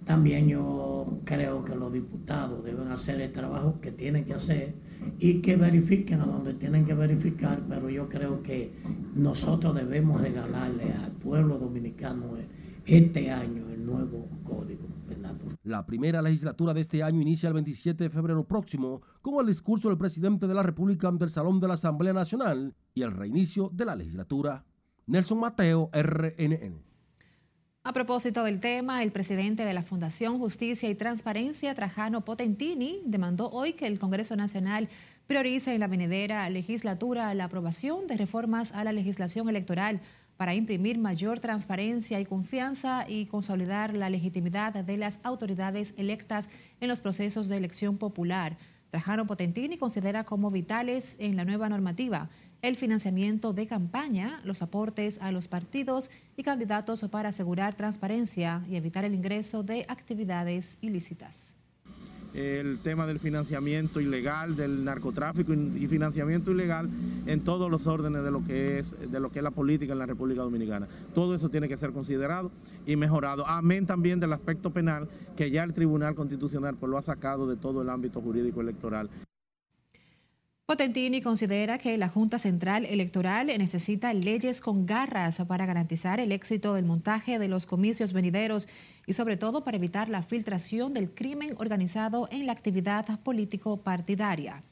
también 0.06 0.48
yo 0.48 1.20
creo 1.24 1.66
que 1.66 1.76
los 1.76 1.92
diputados 1.92 2.64
deben 2.64 2.90
hacer 2.90 3.20
el 3.22 3.32
trabajo 3.32 3.80
que 3.82 3.92
tienen 3.92 4.24
que 4.26 4.34
hacer 4.34 4.76
y 5.20 5.42
que 5.42 5.56
verifiquen 5.56 6.22
a 6.22 6.26
donde 6.26 6.54
tienen 6.54 6.86
que 6.86 6.94
verificar, 6.94 7.62
pero 7.68 7.90
yo 7.90 8.08
creo 8.08 8.42
que 8.44 8.72
nosotros 9.16 9.76
debemos 9.76 10.22
regalarle 10.22 10.94
al 10.94 11.12
pueblo 11.12 11.58
dominicano 11.58 12.38
este 12.86 13.32
año 13.32 13.70
el 13.72 13.86
nuevo 13.86 14.30
código. 14.44 14.96
La 15.64 15.86
primera 15.86 16.22
legislatura 16.22 16.74
de 16.74 16.82
este 16.82 17.02
año 17.02 17.22
inicia 17.22 17.48
el 17.48 17.54
27 17.56 18.04
de 18.04 18.10
febrero 18.10 18.48
próximo 18.48 19.02
con 19.22 19.40
el 19.40 19.48
discurso 19.48 19.90
del 19.90 19.98
presidente 19.98 20.48
de 20.48 20.54
la 20.54 20.62
República 20.62 21.08
ante 21.08 21.24
el 21.26 21.32
Salón 21.32 21.60
de 21.60 21.68
la 21.68 21.74
Asamblea 21.74 22.14
Nacional 22.14 22.76
y 22.94 23.02
el 23.02 23.12
reinicio 23.12 23.72
de 23.74 23.86
la 23.86 23.96
legislatura. 23.96 24.66
Nelson 25.08 25.40
Mateo, 25.40 25.90
RNN. 25.92 26.85
A 27.88 27.94
propósito 27.94 28.44
del 28.44 28.62
tema, 28.62 29.04
el 29.04 29.12
presidente 29.12 29.64
de 29.64 29.76
la 29.76 29.84
Fundación 29.84 30.40
Justicia 30.40 30.90
y 30.90 30.96
Transparencia, 30.96 31.76
Trajano 31.76 32.26
Potentini, 32.26 33.04
demandó 33.06 33.52
hoy 33.52 33.74
que 33.74 33.86
el 33.86 34.00
Congreso 34.00 34.36
Nacional 34.36 34.90
priorice 35.28 35.72
en 35.72 35.82
la 35.82 35.88
venidera 35.88 36.50
legislatura 36.50 37.32
la 37.36 37.44
aprobación 37.44 38.08
de 38.08 38.18
reformas 38.18 38.72
a 38.72 38.84
la 38.84 38.92
legislación 38.92 39.50
electoral 39.50 40.02
para 40.36 40.56
imprimir 40.56 40.98
mayor 40.98 41.40
transparencia 41.42 42.20
y 42.20 42.26
confianza 42.26 43.06
y 43.08 43.28
consolidar 43.28 43.94
la 43.94 44.10
legitimidad 44.10 44.74
de 44.74 44.98
las 44.98 45.20
autoridades 45.22 45.94
electas 45.96 46.50
en 46.82 46.88
los 46.88 47.02
procesos 47.02 47.50
de 47.50 47.58
elección 47.58 48.00
popular. 48.00 48.58
Trajano 48.90 49.28
Potentini 49.28 49.78
considera 49.78 50.24
como 50.24 50.50
vitales 50.50 51.18
en 51.20 51.36
la 51.36 51.46
nueva 51.46 51.70
normativa 51.70 52.30
el 52.68 52.76
financiamiento 52.78 53.54
de 53.54 53.68
campaña, 53.68 54.42
los 54.44 54.64
aportes 54.64 55.20
a 55.22 55.32
los 55.32 55.48
partidos 55.48 56.10
y 56.36 56.42
candidatos 56.42 57.06
para 57.12 57.30
asegurar 57.30 57.76
transparencia 57.76 58.64
y 58.68 58.76
evitar 58.76 59.06
el 59.06 59.14
ingreso 59.14 59.62
de 59.62 59.86
actividades 59.88 60.80
ilícitas. 60.82 61.52
El 62.34 62.80
tema 62.80 63.06
del 63.06 63.20
financiamiento 63.20 64.02
ilegal, 64.02 64.58
del 64.58 64.84
narcotráfico 64.84 65.54
y 65.54 65.88
financiamiento 65.88 66.52
ilegal 66.52 66.90
en 67.28 67.42
todos 67.42 67.70
los 67.70 67.86
órdenes 67.86 68.24
de 68.24 68.32
lo 68.32 68.44
que 68.44 68.80
es 68.80 68.96
de 69.10 69.20
lo 69.20 69.32
que 69.32 69.40
es 69.40 69.44
la 69.44 69.52
política 69.52 69.94
en 69.94 70.00
la 70.00 70.06
República 70.08 70.42
Dominicana. 70.42 70.88
Todo 71.14 71.36
eso 71.36 71.50
tiene 71.50 71.70
que 71.70 71.78
ser 71.78 71.92
considerado 71.92 72.52
y 72.88 72.96
mejorado. 72.96 73.48
Amén 73.48 73.86
también 73.86 74.20
del 74.20 74.34
aspecto 74.34 74.72
penal 74.72 75.08
que 75.38 75.52
ya 75.52 75.64
el 75.64 75.74
Tribunal 75.74 76.16
Constitucional 76.16 76.76
pues, 76.76 76.90
lo 76.90 76.98
ha 76.98 77.04
sacado 77.04 77.48
de 77.48 77.56
todo 77.58 77.84
el 77.84 77.90
ámbito 77.90 78.20
jurídico 78.22 78.60
electoral. 78.60 79.10
Potentini 80.66 81.22
considera 81.22 81.78
que 81.78 81.96
la 81.96 82.10
Junta 82.10 82.40
Central 82.40 82.86
Electoral 82.86 83.46
necesita 83.46 84.12
leyes 84.16 84.62
con 84.62 84.88
garras 84.88 85.38
para 85.48 85.68
garantizar 85.68 86.20
el 86.20 86.32
éxito 86.32 86.74
del 86.74 86.86
montaje 86.86 87.38
de 87.38 87.48
los 87.48 87.68
comicios 87.68 88.14
venideros 88.14 88.68
y 89.06 89.14
sobre 89.14 89.38
todo 89.38 89.64
para 89.64 89.78
evitar 89.78 90.10
la 90.10 90.24
filtración 90.24 90.96
del 90.96 91.12
crimen 91.12 91.54
organizado 91.60 92.28
en 92.32 92.48
la 92.48 92.54
actividad 92.54 93.20
político-partidaria. 93.20 94.64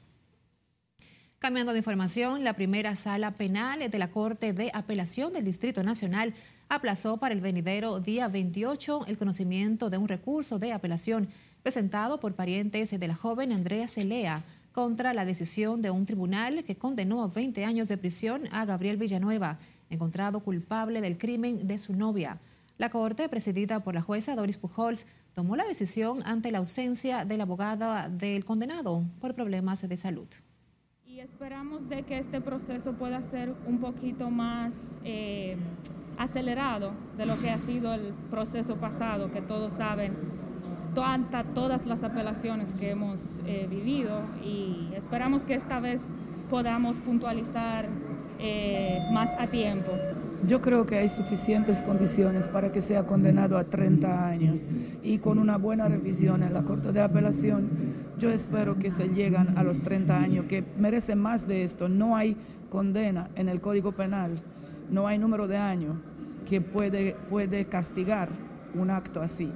Cambiando 1.37 1.73
de 1.73 1.79
información, 1.79 2.43
la 2.43 2.53
primera 2.53 2.95
sala 2.95 3.29
penal 3.37 3.91
de 3.91 3.99
la 3.99 4.09
Corte 4.09 4.51
de 4.51 4.71
Apelación 4.73 5.31
del 5.31 5.45
Distrito 5.45 5.83
Nacional 5.83 6.33
aplazó 6.69 7.17
para 7.17 7.35
el 7.35 7.41
venidero 7.41 7.99
día 7.99 8.27
28 8.27 9.05
el 9.05 9.19
conocimiento 9.19 9.91
de 9.91 9.99
un 9.99 10.07
recurso 10.07 10.57
de 10.57 10.73
apelación 10.73 11.29
presentado 11.61 12.19
por 12.19 12.33
parientes 12.33 12.99
de 12.99 13.07
la 13.07 13.13
joven 13.13 13.51
Andrea 13.51 13.87
Celea 13.87 14.43
contra 14.73 15.13
la 15.13 15.23
decisión 15.23 15.81
de 15.81 15.91
un 15.91 16.05
tribunal 16.05 16.63
que 16.65 16.75
condenó 16.75 17.23
a 17.23 17.27
20 17.27 17.63
años 17.63 17.87
de 17.87 17.97
prisión 17.97 18.49
a 18.51 18.65
Gabriel 18.65 18.97
Villanueva, 18.97 19.59
encontrado 19.89 20.41
culpable 20.41 20.99
del 20.99 21.17
crimen 21.17 21.67
de 21.67 21.77
su 21.77 21.93
novia. 21.95 22.39
La 22.79 22.89
corte, 22.89 23.29
presidida 23.29 23.81
por 23.81 23.93
la 23.93 24.01
jueza 24.01 24.35
Doris 24.35 24.57
Pujols, 24.57 25.05
tomó 25.33 25.55
la 25.55 25.63
decisión 25.65 26.23
ante 26.25 26.51
la 26.51 26.57
ausencia 26.57 27.23
del 27.23 27.41
abogado 27.41 28.09
del 28.09 28.43
condenado 28.43 29.03
por 29.21 29.35
problemas 29.35 29.87
de 29.87 29.95
salud. 29.95 30.27
Y 31.05 31.19
esperamos 31.19 31.87
de 31.87 32.01
que 32.01 32.17
este 32.17 32.41
proceso 32.41 32.93
pueda 32.93 33.21
ser 33.29 33.53
un 33.67 33.79
poquito 33.79 34.31
más 34.31 34.73
eh, 35.03 35.55
acelerado 36.17 36.93
de 37.15 37.27
lo 37.27 37.39
que 37.39 37.51
ha 37.51 37.59
sido 37.59 37.93
el 37.93 38.13
proceso 38.31 38.77
pasado, 38.77 39.31
que 39.31 39.41
todos 39.41 39.73
saben 39.73 40.13
tanta, 40.93 41.43
todas 41.43 41.85
las 41.85 42.03
apelaciones 42.03 42.73
que 42.73 42.91
hemos 42.91 43.41
eh, 43.45 43.67
vivido 43.69 44.21
y 44.43 44.91
esperamos 44.95 45.43
que 45.43 45.55
esta 45.55 45.79
vez 45.79 46.01
podamos 46.49 46.97
puntualizar 46.97 47.87
eh, 48.39 48.99
más 49.11 49.29
a 49.39 49.47
tiempo. 49.47 49.91
Yo 50.45 50.61
creo 50.61 50.85
que 50.85 50.97
hay 50.97 51.07
suficientes 51.07 51.81
condiciones 51.81 52.47
para 52.47 52.71
que 52.71 52.81
sea 52.81 53.05
condenado 53.05 53.57
a 53.57 53.63
30 53.63 54.27
años 54.27 54.61
y 55.01 55.19
con 55.19 55.39
una 55.39 55.57
buena 55.57 55.87
revisión 55.87 56.43
en 56.43 56.53
la 56.53 56.63
Corte 56.63 56.91
de 56.91 57.01
Apelación, 57.01 57.69
yo 58.19 58.29
espero 58.29 58.77
que 58.77 58.91
se 58.91 59.07
lleguen 59.07 59.57
a 59.57 59.63
los 59.63 59.81
30 59.81 60.17
años, 60.17 60.45
que 60.47 60.63
merece 60.77 61.15
más 61.15 61.47
de 61.47 61.63
esto. 61.63 61.87
No 61.87 62.17
hay 62.17 62.35
condena 62.69 63.29
en 63.35 63.47
el 63.47 63.61
Código 63.61 63.93
Penal, 63.93 64.41
no 64.89 65.07
hay 65.07 65.17
número 65.17 65.47
de 65.47 65.57
años 65.57 65.95
que 66.49 66.59
puede, 66.59 67.15
puede 67.29 67.65
castigar 67.65 68.29
un 68.75 68.89
acto 68.89 69.21
así. 69.21 69.49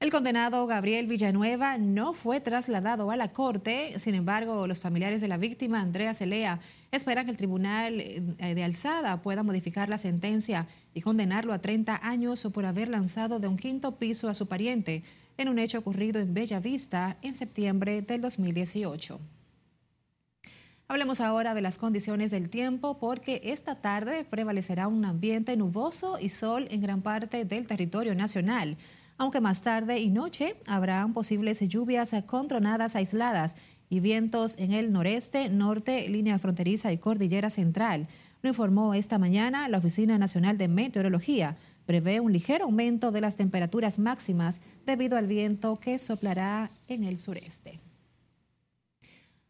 El 0.00 0.10
condenado 0.10 0.66
Gabriel 0.66 1.06
Villanueva 1.06 1.76
no 1.76 2.14
fue 2.14 2.40
trasladado 2.40 3.10
a 3.10 3.18
la 3.18 3.34
corte, 3.34 3.98
sin 3.98 4.14
embargo, 4.14 4.66
los 4.66 4.80
familiares 4.80 5.20
de 5.20 5.28
la 5.28 5.36
víctima, 5.36 5.82
Andrea 5.82 6.14
Celea, 6.14 6.58
esperan 6.90 7.26
que 7.26 7.32
el 7.32 7.36
tribunal 7.36 8.00
eh, 8.00 8.22
de 8.38 8.64
alzada 8.64 9.20
pueda 9.20 9.42
modificar 9.42 9.90
la 9.90 9.98
sentencia 9.98 10.68
y 10.94 11.02
condenarlo 11.02 11.52
a 11.52 11.58
30 11.58 12.00
años 12.02 12.48
por 12.50 12.64
haber 12.64 12.88
lanzado 12.88 13.40
de 13.40 13.48
un 13.48 13.58
quinto 13.58 13.98
piso 13.98 14.30
a 14.30 14.34
su 14.34 14.48
pariente 14.48 15.02
en 15.36 15.50
un 15.50 15.58
hecho 15.58 15.78
ocurrido 15.78 16.18
en 16.18 16.32
Bella 16.32 16.60
Vista 16.60 17.18
en 17.20 17.34
septiembre 17.34 18.00
del 18.00 18.22
2018. 18.22 19.20
Hablemos 20.88 21.20
ahora 21.20 21.52
de 21.52 21.60
las 21.60 21.76
condiciones 21.76 22.30
del 22.30 22.48
tiempo 22.48 22.98
porque 22.98 23.42
esta 23.44 23.74
tarde 23.74 24.24
prevalecerá 24.24 24.88
un 24.88 25.04
ambiente 25.04 25.58
nuboso 25.58 26.18
y 26.18 26.30
sol 26.30 26.68
en 26.70 26.80
gran 26.80 27.02
parte 27.02 27.44
del 27.44 27.66
territorio 27.66 28.14
nacional 28.14 28.78
aunque 29.20 29.42
más 29.42 29.60
tarde 29.60 29.98
y 29.98 30.08
noche 30.08 30.56
habrán 30.66 31.12
posibles 31.12 31.60
lluvias 31.60 32.14
con 32.24 32.48
tronadas 32.48 32.96
aisladas 32.96 33.54
y 33.90 34.00
vientos 34.00 34.56
en 34.56 34.72
el 34.72 34.92
noreste, 34.92 35.50
norte, 35.50 36.08
línea 36.08 36.38
fronteriza 36.38 36.90
y 36.90 36.96
cordillera 36.96 37.50
central. 37.50 38.08
Lo 38.40 38.48
informó 38.48 38.94
esta 38.94 39.18
mañana 39.18 39.68
la 39.68 39.76
Oficina 39.76 40.16
Nacional 40.16 40.56
de 40.56 40.68
Meteorología. 40.68 41.58
Prevé 41.84 42.20
un 42.20 42.32
ligero 42.32 42.64
aumento 42.64 43.12
de 43.12 43.20
las 43.20 43.36
temperaturas 43.36 43.98
máximas 43.98 44.62
debido 44.86 45.18
al 45.18 45.26
viento 45.26 45.76
que 45.76 45.98
soplará 45.98 46.70
en 46.88 47.04
el 47.04 47.18
sureste. 47.18 47.78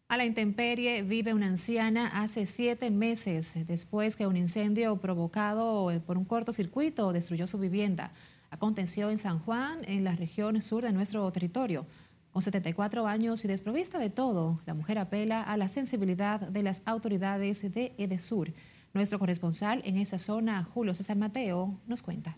A 0.09 0.17
la 0.17 0.25
intemperie 0.25 1.05
vive 1.05 1.33
una 1.33 1.47
anciana 1.47 2.09
hace 2.09 2.47
siete 2.47 2.91
meses 2.91 3.55
después 3.69 4.17
que 4.17 4.27
un 4.27 4.37
incendio 4.37 4.97
provocado 4.97 5.93
por 6.05 6.19
un 6.19 6.25
cortocircuito 6.25 7.13
destruyó 7.13 7.47
su 7.47 7.61
vivienda 7.61 8.11
aconteció 8.51 9.11
en 9.11 9.19
San 9.19 9.39
Juan, 9.39 9.79
en 9.87 10.05
la 10.05 10.17
región 10.17 10.61
sur 10.61 10.83
de 10.83 10.93
nuestro 10.93 11.31
territorio. 11.33 11.87
Con 12.33 12.43
74 12.43 13.07
años 13.07 13.45
y 13.45 13.49
desprovista 13.49 13.99
de 13.99 14.11
todo, 14.11 14.61
la 14.67 14.75
mujer 14.75 14.99
apela 14.99 15.43
a 15.43 15.57
la 15.57 15.69
sensibilidad 15.69 16.41
de 16.41 16.63
las 16.63 16.83
autoridades 16.85 17.63
de 17.63 17.95
Edesur. 17.99 18.53
Nuestro 18.93 19.19
corresponsal 19.19 19.83
en 19.85 19.97
esa 19.97 20.19
zona, 20.19 20.65
Julio 20.65 20.95
César 20.95 21.17
Mateo, 21.17 21.81
nos 21.87 22.03
cuenta. 22.03 22.37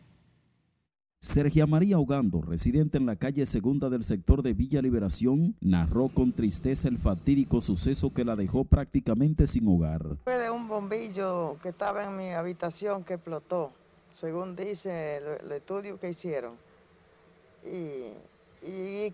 Sergia 1.20 1.68
María 1.68 2.00
Ogando, 2.00 2.42
residente 2.42 2.98
en 2.98 3.06
la 3.06 3.14
calle 3.14 3.46
segunda 3.46 3.88
del 3.88 4.02
sector 4.02 4.42
de 4.42 4.54
Villa 4.54 4.82
Liberación, 4.82 5.54
narró 5.60 6.08
con 6.08 6.32
tristeza 6.32 6.88
el 6.88 6.98
fatídico 6.98 7.60
suceso 7.60 8.12
que 8.12 8.24
la 8.24 8.34
dejó 8.34 8.64
prácticamente 8.64 9.46
sin 9.46 9.68
hogar. 9.68 10.18
Fue 10.24 10.36
de 10.36 10.50
un 10.50 10.66
bombillo 10.66 11.58
que 11.62 11.68
estaba 11.68 12.04
en 12.04 12.16
mi 12.16 12.32
habitación 12.32 13.04
que 13.04 13.14
explotó 13.14 13.72
según 14.12 14.56
dice 14.56 15.16
el, 15.16 15.52
estudio 15.52 15.98
que 15.98 16.10
hicieron. 16.10 16.56
Y, 17.64 18.30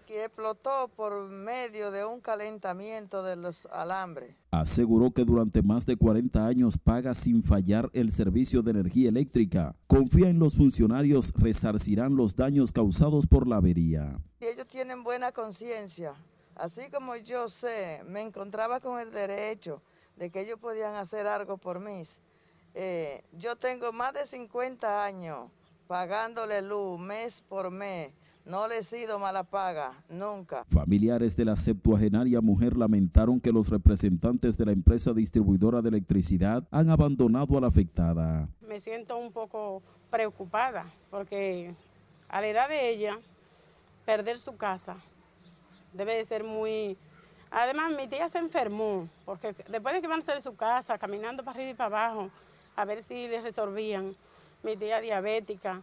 que 0.07 0.25
explotó 0.25 0.91
por 0.95 1.27
medio 1.29 1.91
de 1.91 2.05
un 2.05 2.21
calentamiento 2.21 3.23
de 3.23 3.35
los 3.35 3.65
alambres. 3.67 4.35
Aseguró 4.51 5.11
que 5.11 5.25
durante 5.25 5.63
más 5.63 5.87
de 5.87 5.97
40 5.97 6.47
años 6.47 6.77
paga 6.77 7.15
sin 7.15 7.43
fallar 7.43 7.89
el 7.95 8.13
servicio 8.13 8.61
de 8.61 8.73
energía 8.73 9.09
eléctrica. 9.09 9.75
Confía 9.87 10.29
en 10.29 10.39
los 10.39 10.55
funcionarios 10.55 11.33
resarcirán 11.35 12.15
los 12.15 12.37
daños 12.37 12.73
causados 12.73 13.27
por 13.27 13.49
la 13.49 13.57
avería. 13.57 14.19
ellos 14.41 14.67
tienen 14.67 15.03
buena 15.03 15.33
conciencia. 15.33 16.13
Así 16.55 16.91
como 16.91 17.17
yo 17.17 17.49
sé, 17.49 18.03
me 18.07 18.21
encontraba 18.21 18.81
con 18.81 19.01
el 19.01 19.13
derecho 19.13 19.81
de 20.17 20.29
que 20.29 20.41
ellos 20.43 20.59
podían 20.59 20.95
hacer 20.97 21.27
algo 21.27 21.57
por 21.57 21.81
mí. 21.81 22.03
Eh, 22.81 23.25
yo 23.33 23.57
tengo 23.57 23.91
más 23.91 24.13
de 24.13 24.25
50 24.25 25.05
años 25.05 25.51
pagándole 25.89 26.63
luz 26.63 27.01
mes 27.01 27.43
por 27.49 27.73
mes. 27.73 28.13
No 28.45 28.69
le 28.69 28.79
he 28.79 28.83
sido 28.85 29.19
mala 29.19 29.43
paga, 29.43 30.05
nunca. 30.09 30.65
Familiares 30.71 31.35
de 31.35 31.45
la 31.45 31.57
septuagenaria 31.57 32.41
mujer 32.41 32.77
lamentaron 32.77 33.41
que 33.41 33.51
los 33.51 33.69
representantes 33.69 34.57
de 34.57 34.65
la 34.65 34.71
empresa 34.71 35.13
distribuidora 35.13 35.83
de 35.83 35.89
electricidad 35.89 36.63
han 36.71 36.89
abandonado 36.89 37.59
a 37.59 37.63
la 37.63 37.67
afectada. 37.67 38.49
Me 38.61 38.79
siento 38.79 39.19
un 39.19 39.33
poco 39.33 39.83
preocupada 40.09 40.87
porque 41.11 41.75
a 42.29 42.41
la 42.41 42.47
edad 42.47 42.69
de 42.69 42.91
ella, 42.91 43.19
perder 44.07 44.39
su 44.39 44.57
casa 44.57 44.99
debe 45.93 46.15
de 46.15 46.25
ser 46.25 46.45
muy... 46.45 46.97
Además, 47.51 47.93
mi 47.97 48.07
tía 48.07 48.29
se 48.29 48.39
enfermó 48.39 49.09
porque 49.25 49.53
después 49.69 49.95
de 49.97 50.01
que 50.01 50.07
van 50.07 50.21
a 50.21 50.23
salir 50.23 50.37
de 50.37 50.49
su 50.49 50.55
casa, 50.55 50.97
caminando 50.97 51.43
para 51.43 51.57
arriba 51.57 51.71
y 51.73 51.75
para 51.75 52.07
abajo, 52.07 52.31
a 52.79 52.85
ver 52.85 53.03
si 53.03 53.27
le 53.27 53.41
resolvían. 53.41 54.15
Mi 54.63 54.77
tía 54.77 55.01
diabética, 55.01 55.83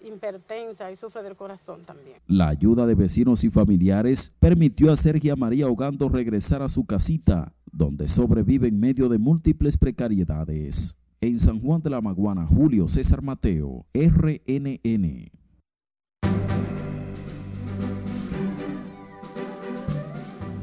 hipertensa 0.00 0.90
y 0.90 0.96
sufre 0.96 1.22
del 1.22 1.36
corazón 1.36 1.82
también. 1.84 2.16
La 2.26 2.48
ayuda 2.48 2.86
de 2.86 2.96
vecinos 2.96 3.44
y 3.44 3.50
familiares 3.50 4.32
permitió 4.40 4.92
a 4.92 4.96
Sergia 4.96 5.36
María 5.36 5.68
Ogando 5.68 6.08
regresar 6.08 6.60
a 6.62 6.68
su 6.68 6.84
casita, 6.86 7.52
donde 7.70 8.08
sobrevive 8.08 8.66
en 8.66 8.80
medio 8.80 9.08
de 9.08 9.18
múltiples 9.18 9.78
precariedades. 9.78 10.96
En 11.20 11.38
San 11.38 11.60
Juan 11.60 11.82
de 11.82 11.90
la 11.90 12.00
Maguana, 12.00 12.46
Julio 12.46 12.88
César 12.88 13.22
Mateo, 13.22 13.86
RNN. 13.94 15.30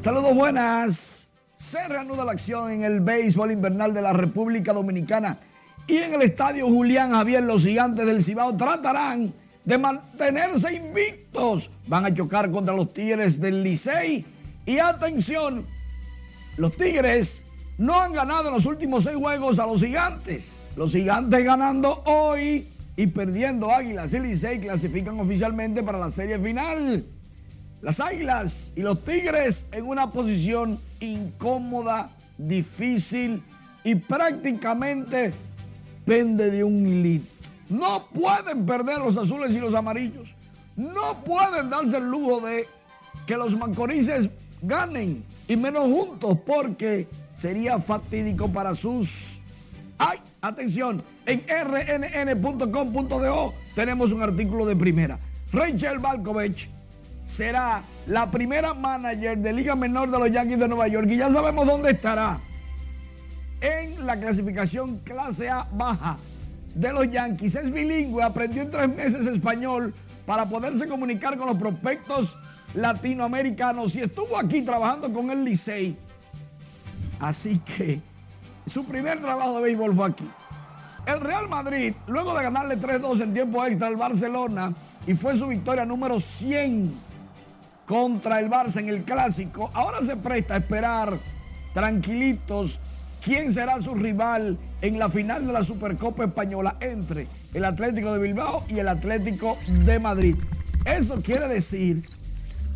Saludos 0.00 0.34
buenas. 0.34 1.30
Se 1.56 1.88
reanuda 1.88 2.24
la 2.24 2.32
acción 2.32 2.70
en 2.70 2.82
el 2.82 3.00
béisbol 3.00 3.52
invernal 3.52 3.94
de 3.94 4.02
la 4.02 4.12
República 4.12 4.72
Dominicana 4.72 5.38
y 5.86 5.98
en 5.98 6.14
el 6.14 6.22
estadio 6.22 6.66
Julián 6.66 7.12
Javier, 7.12 7.42
los 7.42 7.62
gigantes 7.62 8.06
del 8.06 8.22
Cibao 8.22 8.56
tratarán 8.56 9.32
de 9.64 9.78
mantenerse 9.78 10.74
invictos. 10.74 11.70
Van 11.86 12.04
a 12.06 12.14
chocar 12.14 12.50
contra 12.50 12.74
los 12.74 12.92
Tigres 12.92 13.40
del 13.40 13.62
Licey. 13.62 14.24
Y 14.64 14.78
atención, 14.78 15.66
los 16.56 16.76
Tigres 16.76 17.42
no 17.78 18.00
han 18.00 18.12
ganado 18.12 18.48
en 18.48 18.54
los 18.54 18.66
últimos 18.66 19.04
seis 19.04 19.16
juegos 19.16 19.58
a 19.58 19.66
los 19.66 19.80
gigantes. 19.80 20.56
Los 20.76 20.92
gigantes 20.92 21.44
ganando 21.44 22.02
hoy 22.04 22.68
y 22.96 23.06
perdiendo 23.08 23.70
Águilas 23.70 24.14
y 24.14 24.20
Licey 24.20 24.60
clasifican 24.60 25.18
oficialmente 25.18 25.82
para 25.82 25.98
la 25.98 26.10
serie 26.10 26.38
final. 26.38 27.04
Las 27.80 27.98
Águilas 27.98 28.72
y 28.76 28.82
los 28.82 29.04
Tigres 29.04 29.64
en 29.72 29.86
una 29.86 30.10
posición 30.10 30.78
incómoda, 31.00 32.10
difícil 32.38 33.42
y 33.82 33.96
prácticamente 33.96 35.32
pende 36.04 36.50
de 36.50 36.64
un 36.64 36.86
hilito. 36.86 37.26
No 37.68 38.06
pueden 38.08 38.66
perder 38.66 38.98
los 38.98 39.16
azules 39.16 39.54
y 39.54 39.58
los 39.58 39.74
amarillos. 39.74 40.34
No 40.76 41.22
pueden 41.24 41.70
darse 41.70 41.96
el 41.96 42.10
lujo 42.10 42.40
de 42.40 42.66
que 43.26 43.36
los 43.36 43.56
mancorices 43.56 44.28
ganen 44.62 45.24
y 45.48 45.56
menos 45.56 45.84
juntos 45.84 46.38
porque 46.46 47.08
sería 47.34 47.78
fatídico 47.78 48.48
para 48.48 48.74
sus... 48.74 49.40
¡Ay! 49.98 50.18
Atención, 50.40 51.02
en 51.26 51.44
rnn.com.do 52.34 53.54
tenemos 53.74 54.12
un 54.12 54.22
artículo 54.22 54.66
de 54.66 54.76
primera. 54.76 55.18
Rachel 55.52 55.98
Balkovich 55.98 56.68
será 57.26 57.82
la 58.06 58.30
primera 58.30 58.74
manager 58.74 59.38
de 59.38 59.52
Liga 59.52 59.74
Menor 59.74 60.10
de 60.10 60.18
los 60.18 60.30
Yankees 60.30 60.58
de 60.58 60.68
Nueva 60.68 60.88
York 60.88 61.08
y 61.10 61.16
ya 61.16 61.30
sabemos 61.30 61.66
dónde 61.66 61.92
estará 61.92 62.40
la 64.04 64.18
clasificación 64.18 64.98
clase 64.98 65.48
A 65.48 65.66
baja 65.72 66.16
de 66.74 66.92
los 66.92 67.10
Yankees. 67.10 67.54
Es 67.54 67.70
bilingüe, 67.70 68.22
aprendió 68.22 68.62
en 68.62 68.70
tres 68.70 68.88
meses 68.88 69.26
español 69.26 69.94
para 70.26 70.46
poderse 70.46 70.86
comunicar 70.86 71.36
con 71.36 71.46
los 71.48 71.56
prospectos 71.56 72.36
latinoamericanos 72.74 73.94
y 73.96 74.00
estuvo 74.00 74.38
aquí 74.38 74.62
trabajando 74.62 75.12
con 75.12 75.30
el 75.30 75.44
Licey. 75.44 75.96
Así 77.20 77.58
que 77.60 78.00
su 78.66 78.84
primer 78.84 79.20
trabajo 79.20 79.56
de 79.56 79.62
béisbol 79.62 79.94
fue 79.94 80.06
aquí. 80.06 80.30
El 81.06 81.20
Real 81.20 81.48
Madrid, 81.48 81.94
luego 82.06 82.36
de 82.36 82.44
ganarle 82.44 82.78
3-2 82.78 83.22
en 83.22 83.34
tiempo 83.34 83.64
extra 83.64 83.88
al 83.88 83.96
Barcelona, 83.96 84.72
y 85.06 85.14
fue 85.14 85.36
su 85.36 85.48
victoria 85.48 85.84
número 85.84 86.20
100 86.20 86.92
contra 87.86 88.38
el 88.38 88.48
Barça 88.48 88.76
en 88.78 88.88
el 88.88 89.02
clásico. 89.02 89.68
Ahora 89.74 90.00
se 90.02 90.16
presta 90.16 90.54
a 90.54 90.58
esperar 90.58 91.18
tranquilitos 91.74 92.78
quién 93.24 93.52
será 93.52 93.80
su 93.80 93.94
rival 93.94 94.58
en 94.80 94.98
la 94.98 95.08
final 95.08 95.46
de 95.46 95.52
la 95.52 95.62
Supercopa 95.62 96.24
Española 96.24 96.76
entre 96.80 97.26
el 97.54 97.64
Atlético 97.64 98.12
de 98.12 98.18
Bilbao 98.18 98.64
y 98.68 98.78
el 98.78 98.88
Atlético 98.88 99.58
de 99.84 99.98
Madrid. 99.98 100.36
Eso 100.84 101.14
quiere 101.22 101.46
decir 101.48 102.02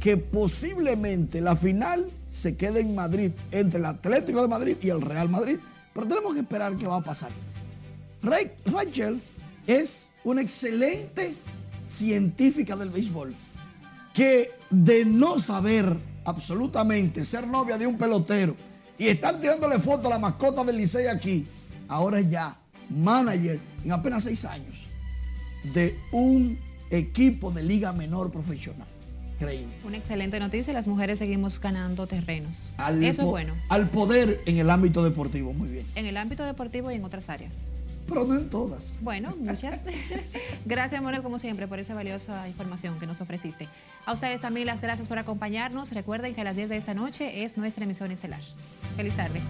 que 0.00 0.16
posiblemente 0.16 1.40
la 1.40 1.56
final 1.56 2.06
se 2.30 2.56
quede 2.56 2.80
en 2.80 2.94
Madrid 2.94 3.32
entre 3.50 3.80
el 3.80 3.87
Atlético 3.87 4.42
de 4.42 4.48
Madrid 4.48 4.76
y 4.80 4.90
el 4.90 5.00
Real 5.00 5.28
Madrid. 5.28 5.59
Pero 5.92 6.06
tenemos 6.06 6.35
que 6.35 6.40
esperar 6.40 6.76
qué 6.76 6.87
va 6.87 6.96
a 6.96 7.02
pasar. 7.02 7.30
Rachel 8.22 9.20
es 9.66 10.11
una 10.24 10.42
excelente 10.42 11.35
científica 11.88 12.76
del 12.76 12.90
béisbol 12.90 13.35
que 14.12 14.50
de 14.70 15.04
no 15.04 15.38
saber 15.38 15.96
absolutamente 16.24 17.24
ser 17.24 17.46
novia 17.46 17.78
de 17.78 17.87
un 17.87 17.96
pelotero 17.96 18.56
y 18.98 19.09
estar 19.09 19.40
tirándole 19.40 19.78
fotos 19.78 20.06
a 20.06 20.11
la 20.11 20.18
mascota 20.18 20.64
del 20.64 20.76
Licey 20.76 21.06
aquí, 21.06 21.46
ahora 21.88 22.20
es 22.20 22.30
ya 22.30 22.56
manager 22.90 23.61
en 23.85 23.92
apenas 23.92 24.24
seis 24.24 24.44
años 24.44 24.74
de 25.74 25.98
un 26.12 26.59
equipo 26.90 27.50
de 27.50 27.62
liga 27.62 27.92
menor 27.92 28.30
profesional. 28.30 28.87
Increíble. 29.35 29.74
Una 29.85 29.98
excelente 29.98 30.40
noticia, 30.40 30.72
las 30.72 30.88
mujeres 30.88 31.18
seguimos 31.18 31.61
ganando 31.61 32.06
terrenos. 32.06 32.68
Eso 33.02 33.22
es 33.22 33.28
bueno. 33.28 33.54
Al 33.68 33.88
poder 33.90 34.40
en 34.46 34.59
el 34.59 34.70
ámbito 34.70 35.04
deportivo, 35.04 35.52
muy 35.52 35.68
bien. 35.68 35.85
En 35.94 36.06
el 36.06 36.16
ámbito 36.16 36.44
deportivo 36.44 36.90
y 36.90 36.94
en 36.94 37.04
otras 37.04 37.28
áreas. 37.28 37.70
Pero 38.09 38.25
no 38.25 38.35
en 38.37 38.49
todas. 38.49 38.92
Bueno, 39.01 39.35
muchas. 39.38 39.81
gracias, 40.64 41.03
Morel, 41.03 41.23
como 41.23 41.38
siempre, 41.38 41.66
por 41.66 41.79
esa 41.79 41.95
valiosa 41.95 42.49
información 42.49 42.99
que 42.99 43.07
nos 43.07 43.21
ofreciste. 43.21 43.69
A 44.05 44.12
ustedes 44.12 44.40
también 44.40 44.66
las 44.66 44.81
gracias 44.81 45.09
por 45.09 45.19
acompañarnos. 45.19 45.90
Recuerden 45.92 46.35
que 46.35 46.40
a 46.40 46.45
las 46.45 46.57
10 46.57 46.69
de 46.69 46.77
esta 46.77 46.95
noche 46.95 47.45
es 47.45 47.57
nuestra 47.57 47.85
emisión 47.85 48.12
estelar. 48.12 48.40
Feliz 48.97 49.16
tarde. 49.16 49.40